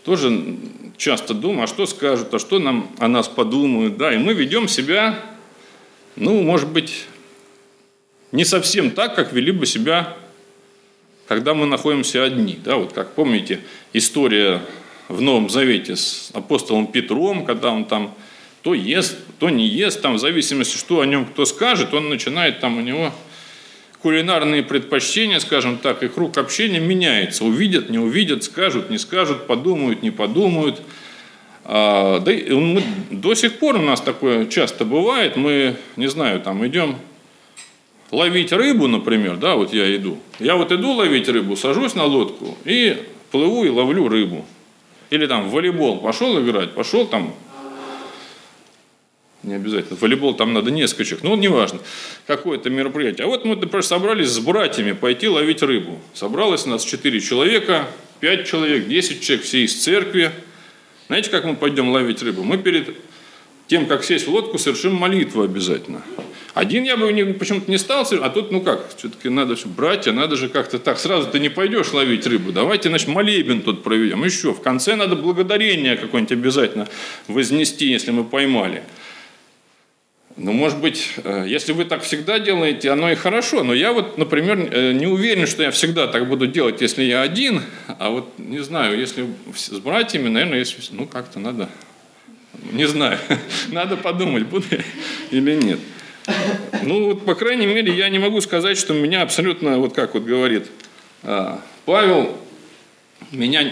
тоже 0.04 0.58
часто 0.98 1.34
думаем, 1.34 1.62
а 1.62 1.68
что 1.68 1.86
скажут, 1.86 2.34
а 2.34 2.40
что 2.40 2.58
нам 2.60 2.90
о 2.98 3.08
нас 3.08 3.28
подумают. 3.28 3.98
Да? 3.98 4.14
И 4.14 4.18
мы 4.18 4.34
ведем 4.34 4.68
себя, 4.68 5.20
ну, 6.16 6.42
может 6.42 6.70
быть, 6.70 7.06
не 8.32 8.46
совсем 8.46 8.92
так, 8.92 9.16
как 9.16 9.34
вели 9.34 9.52
бы 9.52 9.66
себя, 9.66 10.16
когда 11.28 11.54
мы 11.54 11.66
находимся 11.66 12.24
одни. 12.24 12.60
Да, 12.64 12.78
вот 12.78 12.94
как 12.94 13.14
помните, 13.14 13.62
история 13.94 14.62
в 15.08 15.22
Новом 15.22 15.50
Завете 15.50 15.96
с 15.96 16.32
апостолом 16.34 16.88
Петром, 16.88 17.46
когда 17.46 17.72
он 17.72 17.86
там 17.86 18.16
то 18.64 18.74
ест, 18.74 19.18
то 19.40 19.50
не 19.50 19.68
ест, 19.68 20.02
там 20.02 20.16
в 20.16 20.20
зависимости, 20.20 20.78
что 20.78 21.02
о 21.02 21.06
нем 21.06 21.26
кто 21.26 21.46
скажет, 21.46 21.94
он 21.94 22.10
начинает 22.10 22.60
там 22.60 22.78
у 22.78 22.82
него 22.82 23.14
кулинарные 24.02 24.64
предпочтения, 24.64 25.40
скажем 25.40 25.78
так, 25.78 26.04
и 26.04 26.08
круг 26.08 26.38
общения 26.38 26.80
меняется. 26.80 27.46
Увидят, 27.46 27.90
не 27.90 28.00
увидят, 28.00 28.44
скажут, 28.44 28.90
не 28.90 28.98
скажут, 28.98 29.48
подумают, 29.48 30.02
не 30.02 30.12
подумают. 30.12 30.82
А, 31.64 32.20
да 32.20 32.32
и 32.32 32.52
мы, 32.52 32.84
до 33.12 33.36
сих 33.36 33.60
пор 33.60 33.76
у 33.76 33.82
нас 33.82 34.02
такое 34.02 34.48
часто 34.48 34.86
бывает. 34.86 35.36
Мы, 35.36 35.76
не 35.96 36.08
знаю, 36.08 36.42
там 36.42 36.66
идем 36.66 36.96
ловить 38.10 38.52
рыбу, 38.52 38.88
например, 38.88 39.38
да, 39.38 39.56
вот 39.56 39.74
я 39.74 39.96
иду. 39.96 40.18
Я 40.40 40.56
вот 40.56 40.72
иду 40.72 40.92
ловить 40.92 41.30
рыбу, 41.30 41.56
сажусь 41.56 41.96
на 41.96 42.06
лодку 42.06 42.58
и 42.66 42.98
плыву 43.32 43.64
и 43.66 43.70
ловлю 43.70 44.08
рыбу. 44.08 44.46
Или 45.12 45.28
там 45.28 45.50
в 45.50 45.52
волейбол 45.52 46.00
пошел 46.00 46.40
играть, 46.42 46.72
пошел 46.74 47.06
там, 47.06 47.34
не 49.44 49.56
обязательно, 49.56 49.98
волейбол 50.00 50.36
там 50.36 50.54
надо 50.54 50.72
несколько 50.72 51.04
человек, 51.04 51.24
но 51.24 51.36
неважно, 51.36 51.80
какое-то 52.28 52.70
мероприятие. 52.70 53.26
А 53.26 53.28
вот 53.28 53.44
мы, 53.46 53.56
например, 53.56 53.84
собрались 53.84 54.30
с 54.30 54.40
братьями 54.40 54.92
пойти 54.92 55.28
ловить 55.28 55.64
рыбу. 55.64 56.00
Собралось 56.14 56.66
у 56.66 56.70
нас 56.70 56.84
4 56.84 57.20
человека, 57.20 57.88
5 58.20 58.48
человек, 58.48 58.88
10 58.88 59.22
человек, 59.22 59.46
все 59.46 59.64
из 59.64 59.76
церкви. 59.82 60.32
Знаете, 61.08 61.30
как 61.30 61.46
мы 61.46 61.56
пойдем 61.56 61.90
ловить 61.90 62.22
рыбу? 62.22 62.44
Мы 62.44 62.58
перед 62.58 62.96
тем, 63.68 63.86
как 63.86 64.04
сесть 64.04 64.28
в 64.28 64.32
лодку, 64.32 64.58
совершим 64.58 64.96
молитву 64.96 65.42
обязательно. 65.44 66.04
Один 66.54 66.84
я 66.84 66.98
бы 66.98 67.08
почему-то 67.34 67.72
не 67.72 67.78
стал, 67.78 68.06
а 68.22 68.30
тут, 68.30 68.52
ну 68.52 68.60
как, 68.60 68.94
все-таки 68.98 69.30
надо, 69.30 69.56
братья, 69.66 70.12
надо 70.12 70.36
же 70.36 70.50
как-то 70.50 70.80
так, 70.80 71.00
сразу 71.00 71.30
ты 71.30 71.40
не 71.40 71.48
пойдешь 71.48 71.94
ловить 71.94 72.28
рыбу, 72.28 72.52
давайте, 72.52 72.90
значит, 72.90 73.08
молебен 73.08 73.62
тут 73.62 73.84
проведем. 73.84 74.24
Еще, 74.26 74.54
в 74.54 74.62
конце 74.62 74.98
надо 74.98 75.16
благодарение 75.16 75.96
какое-нибудь 75.96 76.34
обязательно 76.34 76.90
вознести, 77.30 77.88
если 77.88 78.12
мы 78.12 78.26
поймали. 78.26 78.84
Ну, 80.44 80.54
может 80.54 80.80
быть, 80.80 81.14
э, 81.24 81.46
если 81.48 81.72
вы 81.72 81.86
так 81.86 82.02
всегда 82.02 82.40
делаете, 82.40 82.90
оно 82.90 83.12
и 83.12 83.16
хорошо. 83.16 83.64
Но 83.64 83.76
я 83.76 83.94
вот, 83.94 84.18
например, 84.18 84.70
э, 84.72 84.92
не 84.92 85.06
уверен, 85.06 85.46
что 85.46 85.62
я 85.62 85.70
всегда 85.70 86.08
так 86.08 86.28
буду 86.28 86.48
делать, 86.48 86.82
если 86.82 87.04
я 87.04 87.22
один. 87.22 87.62
А 88.00 88.10
вот, 88.10 88.28
не 88.40 88.58
знаю, 88.60 89.00
если 89.00 89.28
с 89.56 89.78
братьями, 89.78 90.30
наверное, 90.30 90.58
если, 90.58 90.82
ну, 90.92 91.06
как-то 91.06 91.40
надо, 91.40 91.70
не 92.72 92.86
знаю, 92.88 93.20
надо 93.68 93.98
подумать, 93.98 94.48
буду 94.48 94.66
или 95.30 95.56
нет. 95.56 95.80
Ну, 96.82 97.06
вот, 97.06 97.24
по 97.24 97.36
крайней 97.36 97.68
мере, 97.68 97.94
я 97.94 98.10
не 98.10 98.18
могу 98.18 98.42
сказать, 98.42 98.80
что 98.80 98.96
меня 98.96 99.22
абсолютно, 99.22 99.78
вот 99.78 99.94
как 99.94 100.16
вот 100.16 100.24
говорит 100.24 100.66
а, 101.22 101.62
Павел, 101.86 102.36
меня 103.32 103.64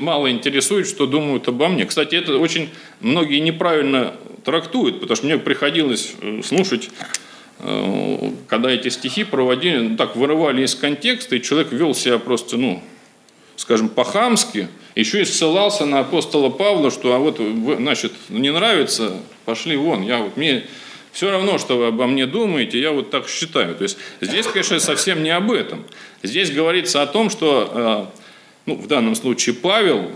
мало 0.00 0.30
интересует, 0.30 0.86
что 0.86 1.06
думают 1.06 1.48
обо 1.48 1.68
мне. 1.68 1.86
Кстати, 1.86 2.14
это 2.14 2.38
очень 2.38 2.68
многие 3.00 3.40
неправильно 3.40 4.14
трактуют, 4.44 5.00
потому 5.00 5.16
что 5.16 5.26
мне 5.26 5.38
приходилось 5.38 6.14
э, 6.20 6.40
слушать, 6.44 6.90
э, 7.60 8.30
когда 8.48 8.70
эти 8.70 8.88
стихи 8.88 9.24
проводили, 9.24 9.78
ну, 9.78 9.96
так 9.96 10.16
вырывали 10.16 10.64
из 10.64 10.74
контекста, 10.74 11.36
и 11.36 11.42
человек 11.42 11.72
вел 11.72 11.94
себя 11.94 12.18
просто, 12.18 12.56
ну, 12.56 12.82
скажем, 13.56 13.88
по-хамски, 13.88 14.68
еще 14.94 15.22
и 15.22 15.24
ссылался 15.24 15.86
на 15.86 16.00
апостола 16.00 16.50
Павла, 16.50 16.90
что, 16.90 17.14
а 17.14 17.18
вот, 17.18 17.40
значит, 17.78 18.12
не 18.28 18.50
нравится, 18.50 19.18
пошли 19.44 19.76
вон, 19.76 20.02
я 20.02 20.18
вот, 20.18 20.36
мне 20.36 20.64
все 21.12 21.30
равно, 21.30 21.58
что 21.58 21.76
вы 21.76 21.86
обо 21.86 22.06
мне 22.06 22.26
думаете, 22.26 22.80
я 22.80 22.92
вот 22.92 23.10
так 23.10 23.28
считаю. 23.28 23.74
То 23.74 23.82
есть 23.82 23.98
здесь, 24.20 24.46
конечно, 24.46 24.78
совсем 24.78 25.22
не 25.22 25.30
об 25.30 25.50
этом. 25.50 25.84
Здесь 26.22 26.52
говорится 26.52 27.02
о 27.02 27.06
том, 27.06 27.30
что, 27.30 28.10
э, 28.12 28.19
ну, 28.66 28.76
в 28.76 28.86
данном 28.86 29.14
случае 29.14 29.54
Павел, 29.54 30.10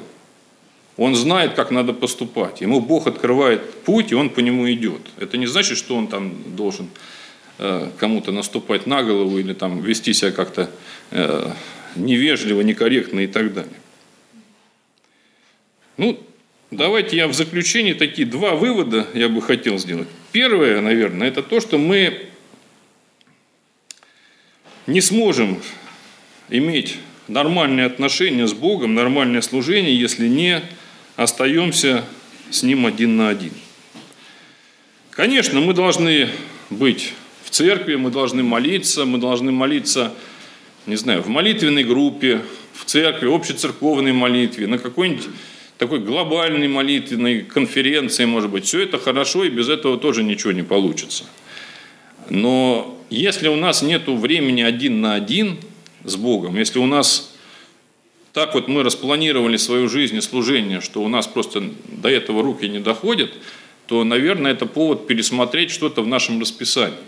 он 0.96 1.14
знает, 1.14 1.54
как 1.54 1.70
надо 1.70 1.92
поступать. 1.92 2.61
Ему 2.61 2.80
Бог 2.80 3.07
открывает 3.07 3.83
путь, 3.83 4.12
и 4.12 4.14
он 4.14 4.30
по 4.30 4.40
нему 4.40 4.70
идет. 4.70 5.00
Это 5.18 5.37
не 5.37 5.46
значит, 5.46 5.76
что 5.76 5.96
он 5.96 6.07
там 6.07 6.57
должен 6.57 6.88
э, 7.59 7.90
кому-то 7.98 8.33
наступать 8.33 8.87
на 8.87 9.02
голову 9.02 9.38
или 9.38 9.54
там 9.54 9.80
вести 9.80 10.12
себя 10.12 10.30
как-то 10.30 10.70
э, 11.11 11.50
невежливо, 11.96 12.61
некорректно 12.61 13.20
и 13.20 13.26
так 13.26 13.52
далее. 13.52 13.72
Ну, 15.96 16.18
Давайте 16.76 17.16
я 17.16 17.28
в 17.28 17.35
заключении 17.35 17.92
такие 17.92 18.26
два 18.26 18.57
вывода 18.57 19.07
я 19.14 19.28
бы 19.28 19.40
хотел 19.40 19.78
сделать. 19.78 20.09
Первое, 20.33 20.80
наверное, 20.80 21.28
это 21.28 21.40
то, 21.40 21.61
что 21.61 21.78
мы 21.78 22.26
не 24.88 25.00
сможем 25.00 25.62
иметь 26.48 26.96
нормальные 27.28 27.87
отношения 27.87 28.46
с 28.46 28.52
Богом, 28.52 28.94
нормальное 28.94 29.40
служение, 29.40 29.98
если 29.98 30.28
не 30.28 30.62
остаемся 31.16 32.04
с 32.50 32.62
Ним 32.62 32.87
один 32.87 33.16
на 33.16 33.28
один. 33.28 33.52
Конечно, 35.10 35.60
мы 35.60 35.74
должны 35.74 36.28
быть 36.70 37.12
в 37.44 37.50
церкви, 37.50 37.94
мы 37.94 38.10
должны 38.10 38.42
молиться, 38.42 39.04
мы 39.04 39.18
должны 39.18 39.52
молиться, 39.52 40.12
не 40.87 40.96
знаю, 40.96 41.22
в 41.22 41.28
молитвенной 41.28 41.84
группе, 41.84 42.40
в 42.72 42.84
церкви, 42.84 43.32
общецерковной 43.32 44.12
молитве, 44.12 44.66
на 44.66 44.78
какой-нибудь 44.78 45.26
такой 45.78 46.00
глобальной 46.00 46.68
молитвенной 46.68 47.42
конференции, 47.42 48.24
может 48.24 48.50
быть. 48.50 48.64
Все 48.64 48.82
это 48.82 48.98
хорошо, 48.98 49.44
и 49.44 49.50
без 49.50 49.68
этого 49.68 49.98
тоже 49.98 50.22
ничего 50.22 50.52
не 50.52 50.62
получится. 50.62 51.24
Но 52.30 53.00
если 53.10 53.48
у 53.48 53.56
нас 53.56 53.82
нет 53.82 54.06
времени 54.06 54.62
один 54.62 55.00
на 55.00 55.14
один 55.14 55.58
с 56.04 56.16
Богом, 56.16 56.56
если 56.56 56.78
у 56.78 56.86
нас 56.86 57.34
так 58.34 58.54
вот 58.54 58.66
мы 58.66 58.82
распланировали 58.82 59.56
свою 59.56 59.88
жизнь 59.88 60.16
и 60.16 60.20
служение, 60.20 60.80
что 60.80 61.02
у 61.02 61.08
нас 61.08 61.28
просто 61.28 61.62
до 61.86 62.08
этого 62.08 62.42
руки 62.42 62.68
не 62.68 62.80
доходят, 62.80 63.32
то, 63.86 64.02
наверное, 64.02 64.50
это 64.52 64.66
повод 64.66 65.06
пересмотреть 65.06 65.70
что-то 65.70 66.02
в 66.02 66.08
нашем 66.08 66.40
расписании. 66.40 66.98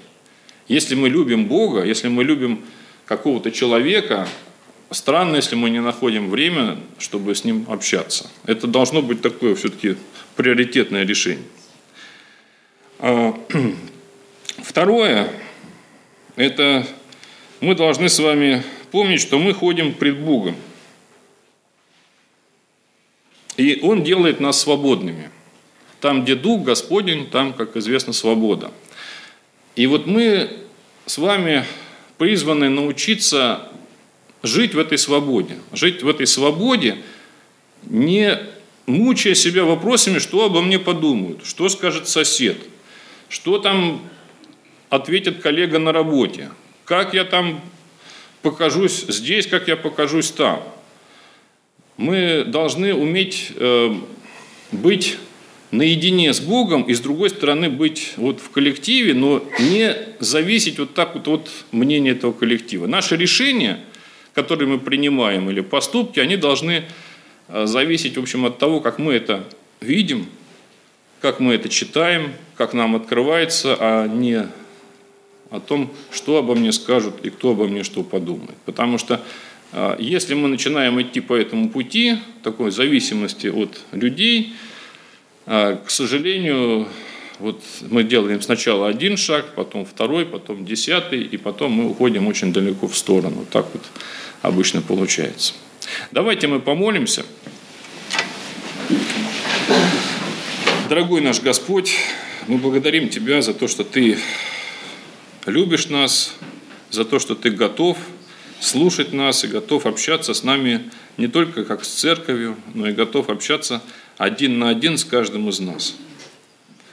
Если 0.68 0.94
мы 0.94 1.08
любим 1.08 1.46
Бога, 1.46 1.84
если 1.84 2.06
мы 2.06 2.22
любим 2.22 2.60
какого-то 3.06 3.50
человека, 3.50 4.28
странно, 4.92 5.36
если 5.36 5.56
мы 5.56 5.70
не 5.70 5.80
находим 5.80 6.30
время, 6.30 6.78
чтобы 6.98 7.34
с 7.34 7.42
ним 7.42 7.66
общаться. 7.68 8.30
Это 8.44 8.68
должно 8.68 9.02
быть 9.02 9.20
такое 9.20 9.56
все-таки 9.56 9.96
приоритетное 10.36 11.04
решение. 11.04 11.44
А, 13.00 13.34
второе, 14.58 15.28
это 16.36 16.86
мы 17.60 17.74
должны 17.74 18.08
с 18.08 18.18
вами 18.20 18.62
помнить, 18.96 19.20
что 19.20 19.38
мы 19.38 19.52
ходим 19.52 19.92
пред 19.92 20.18
Богом. 20.20 20.56
И 23.58 23.78
Он 23.82 24.02
делает 24.02 24.40
нас 24.40 24.58
свободными. 24.58 25.30
Там, 26.00 26.24
где 26.24 26.34
Дух 26.34 26.62
Господень, 26.62 27.28
там, 27.28 27.52
как 27.52 27.76
известно, 27.76 28.14
свобода. 28.14 28.70
И 29.74 29.86
вот 29.86 30.06
мы 30.06 30.48
с 31.04 31.18
вами 31.18 31.66
призваны 32.16 32.70
научиться 32.70 33.70
жить 34.42 34.72
в 34.72 34.78
этой 34.78 34.96
свободе. 34.96 35.58
Жить 35.74 36.02
в 36.02 36.08
этой 36.08 36.26
свободе, 36.26 36.96
не 37.82 38.38
мучая 38.86 39.34
себя 39.34 39.64
вопросами, 39.64 40.20
что 40.20 40.46
обо 40.46 40.62
мне 40.62 40.78
подумают, 40.78 41.44
что 41.44 41.68
скажет 41.68 42.08
сосед, 42.08 42.56
что 43.28 43.58
там 43.58 44.00
ответит 44.88 45.42
коллега 45.42 45.78
на 45.78 45.92
работе, 45.92 46.48
как 46.86 47.12
я 47.12 47.24
там 47.24 47.60
покажусь 48.50 49.04
здесь, 49.08 49.46
как 49.46 49.68
я 49.68 49.76
покажусь 49.76 50.30
там. 50.30 50.62
Мы 51.96 52.44
должны 52.46 52.94
уметь 52.94 53.52
э, 53.56 53.94
быть 54.72 55.18
наедине 55.70 56.32
с 56.32 56.40
Богом 56.40 56.82
и 56.82 56.94
с 56.94 57.00
другой 57.00 57.30
стороны 57.30 57.68
быть 57.70 58.12
вот 58.16 58.40
в 58.40 58.50
коллективе, 58.50 59.14
но 59.14 59.42
не 59.58 59.96
зависеть 60.20 60.78
вот 60.78 60.94
так 60.94 61.14
вот 61.14 61.28
от 61.28 61.50
мнения 61.72 62.10
этого 62.10 62.32
коллектива. 62.32 62.86
Наше 62.86 63.16
решение– 63.16 63.80
которые 64.36 64.68
мы 64.68 64.78
принимаем, 64.78 65.48
или 65.48 65.62
поступки, 65.62 66.20
они 66.20 66.36
должны 66.36 66.84
э, 67.48 67.66
зависеть, 67.66 68.18
в 68.18 68.20
общем, 68.20 68.44
от 68.44 68.58
того, 68.58 68.80
как 68.80 68.98
мы 68.98 69.14
это 69.14 69.44
видим, 69.80 70.26
как 71.22 71.40
мы 71.40 71.54
это 71.54 71.70
читаем, 71.70 72.34
как 72.54 72.74
нам 72.74 72.94
открывается, 72.94 73.78
а 73.80 74.06
не 74.06 74.46
о 75.50 75.60
том, 75.60 75.92
что 76.10 76.38
обо 76.38 76.54
мне 76.54 76.72
скажут 76.72 77.24
и 77.24 77.30
кто 77.30 77.50
обо 77.50 77.66
мне 77.66 77.84
что 77.84 78.02
подумает. 78.02 78.56
Потому 78.64 78.98
что 78.98 79.20
э, 79.72 79.96
если 79.98 80.34
мы 80.34 80.48
начинаем 80.48 81.00
идти 81.00 81.20
по 81.20 81.34
этому 81.34 81.70
пути, 81.70 82.18
такой 82.42 82.70
зависимости 82.70 83.46
от 83.46 83.78
людей, 83.92 84.54
э, 85.46 85.78
к 85.84 85.90
сожалению, 85.90 86.88
вот 87.38 87.62
мы 87.90 88.02
делаем 88.02 88.40
сначала 88.40 88.88
один 88.88 89.16
шаг, 89.16 89.54
потом 89.54 89.84
второй, 89.84 90.24
потом 90.24 90.64
десятый, 90.64 91.22
и 91.22 91.36
потом 91.36 91.72
мы 91.72 91.90
уходим 91.90 92.26
очень 92.26 92.52
далеко 92.52 92.88
в 92.88 92.96
сторону. 92.96 93.46
Так 93.50 93.66
вот 93.72 93.82
обычно 94.42 94.82
получается. 94.82 95.54
Давайте 96.10 96.46
мы 96.46 96.60
помолимся. 96.60 97.24
Дорогой 100.88 101.20
наш 101.20 101.40
Господь, 101.40 101.96
мы 102.46 102.58
благодарим 102.58 103.08
Тебя 103.08 103.42
за 103.42 103.54
то, 103.54 103.66
что 103.66 103.84
Ты 103.84 104.18
любишь 105.46 105.88
нас, 105.88 106.34
за 106.90 107.04
то, 107.04 107.18
что 107.18 107.34
Ты 107.34 107.50
готов 107.50 107.98
слушать 108.60 109.12
нас 109.12 109.44
и 109.44 109.48
готов 109.48 109.86
общаться 109.86 110.34
с 110.34 110.42
нами 110.42 110.90
не 111.16 111.28
только 111.28 111.64
как 111.64 111.84
с 111.84 111.88
церковью, 111.88 112.56
но 112.74 112.88
и 112.88 112.92
готов 112.92 113.28
общаться 113.28 113.82
один 114.18 114.58
на 114.58 114.68
один 114.68 114.98
с 114.98 115.04
каждым 115.04 115.48
из 115.48 115.60
нас. 115.60 115.96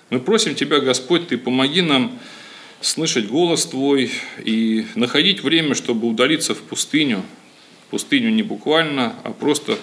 Мы 0.09 0.19
просим 0.19 0.55
Тебя, 0.55 0.79
Господь, 0.79 1.27
Ты 1.27 1.37
помоги 1.37 1.81
нам 1.81 2.19
слышать 2.81 3.27
голос 3.27 3.65
Твой 3.65 4.11
и 4.43 4.85
находить 4.95 5.41
время, 5.41 5.75
чтобы 5.75 6.07
удалиться 6.07 6.53
в 6.53 6.61
пустыню, 6.61 7.23
в 7.87 7.91
пустыню 7.91 8.29
не 8.29 8.43
буквально, 8.43 9.15
а 9.23 9.31
просто 9.31 9.77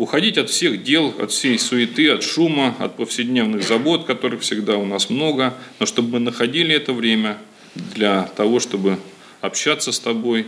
уходить 0.00 0.38
от 0.38 0.48
всех 0.48 0.82
дел, 0.82 1.14
от 1.18 1.30
всей 1.30 1.58
суеты, 1.58 2.08
от 2.08 2.22
шума, 2.22 2.74
от 2.78 2.96
повседневных 2.96 3.62
забот, 3.62 4.06
которых 4.06 4.40
всегда 4.40 4.78
у 4.78 4.86
нас 4.86 5.10
много, 5.10 5.52
но 5.78 5.84
чтобы 5.84 6.12
мы 6.12 6.20
находили 6.20 6.74
это 6.74 6.94
время 6.94 7.36
для 7.74 8.22
того, 8.34 8.60
чтобы 8.60 8.98
общаться 9.42 9.92
с 9.92 10.00
Тобой, 10.00 10.46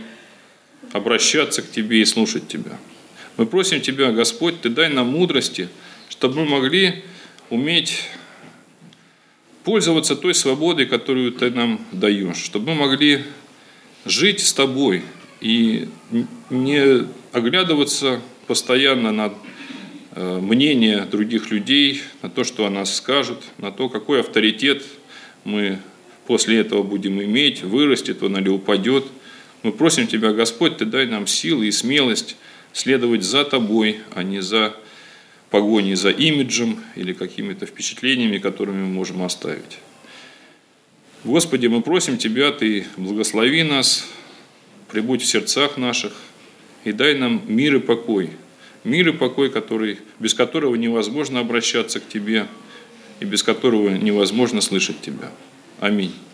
обращаться 0.91 1.61
к 1.61 1.69
Тебе 1.69 2.01
и 2.01 2.05
слушать 2.05 2.47
Тебя. 2.47 2.79
Мы 3.37 3.45
просим 3.45 3.79
Тебя, 3.79 4.11
Господь, 4.11 4.59
Ты 4.59 4.69
дай 4.69 4.89
нам 4.89 5.09
мудрости, 5.09 5.69
чтобы 6.09 6.39
мы 6.39 6.45
могли 6.45 7.03
уметь 7.51 8.09
пользоваться 9.63 10.15
той 10.15 10.33
свободой, 10.33 10.87
которую 10.87 11.31
ты 11.31 11.51
нам 11.51 11.79
даешь, 11.91 12.37
чтобы 12.37 12.73
мы 12.73 12.87
могли 12.87 13.23
жить 14.03 14.39
с 14.39 14.51
тобой 14.51 15.03
и 15.41 15.89
не 16.49 17.07
оглядываться 17.31 18.19
постоянно 18.47 19.11
на 19.11 19.33
э, 20.11 20.39
мнение 20.39 21.05
других 21.05 21.51
людей, 21.51 22.01
на 22.21 22.29
то, 22.29 22.43
что 22.43 22.65
о 22.65 22.69
нас 22.69 22.95
скажут, 22.95 23.43
на 23.57 23.71
то, 23.71 23.89
какой 23.89 24.19
авторитет 24.19 24.83
мы 25.43 25.79
после 26.27 26.59
этого 26.59 26.83
будем 26.83 27.21
иметь, 27.21 27.63
вырастет 27.63 28.23
он 28.23 28.37
или 28.37 28.49
упадет. 28.49 29.05
Мы 29.61 29.71
просим 29.71 30.07
Тебя, 30.07 30.31
Господь, 30.31 30.77
Ты 30.77 30.85
дай 30.85 31.05
нам 31.05 31.27
силы 31.27 31.67
и 31.67 31.71
смелость 31.71 32.35
следовать 32.73 33.23
за 33.23 33.43
Тобой, 33.45 33.99
а 34.13 34.23
не 34.23 34.41
за 34.41 34.75
погони 35.49 35.93
за 35.93 36.09
имиджем 36.09 36.83
или 36.95 37.13
какими-то 37.13 37.67
впечатлениями, 37.67 38.39
которыми 38.39 38.81
мы 38.81 38.87
можем 38.87 39.21
оставить. 39.21 39.77
Господи, 41.23 41.67
мы 41.67 41.81
просим 41.81 42.17
Тебя, 42.17 42.51
Ты 42.51 42.85
благослови 42.97 43.63
нас, 43.63 44.07
прибудь 44.89 45.21
в 45.21 45.25
сердцах 45.25 45.77
наших 45.77 46.13
и 46.83 46.91
дай 46.91 47.15
нам 47.15 47.41
мир 47.47 47.75
и 47.75 47.79
покой. 47.79 48.31
Мир 48.83 49.09
и 49.09 49.11
покой, 49.11 49.49
который, 49.49 49.99
без 50.19 50.33
которого 50.33 50.75
невозможно 50.75 51.39
обращаться 51.39 51.99
к 51.99 52.07
Тебе 52.07 52.47
и 53.19 53.25
без 53.25 53.43
которого 53.43 53.89
невозможно 53.89 54.61
слышать 54.61 54.99
Тебя. 55.01 55.31
Аминь. 55.79 56.13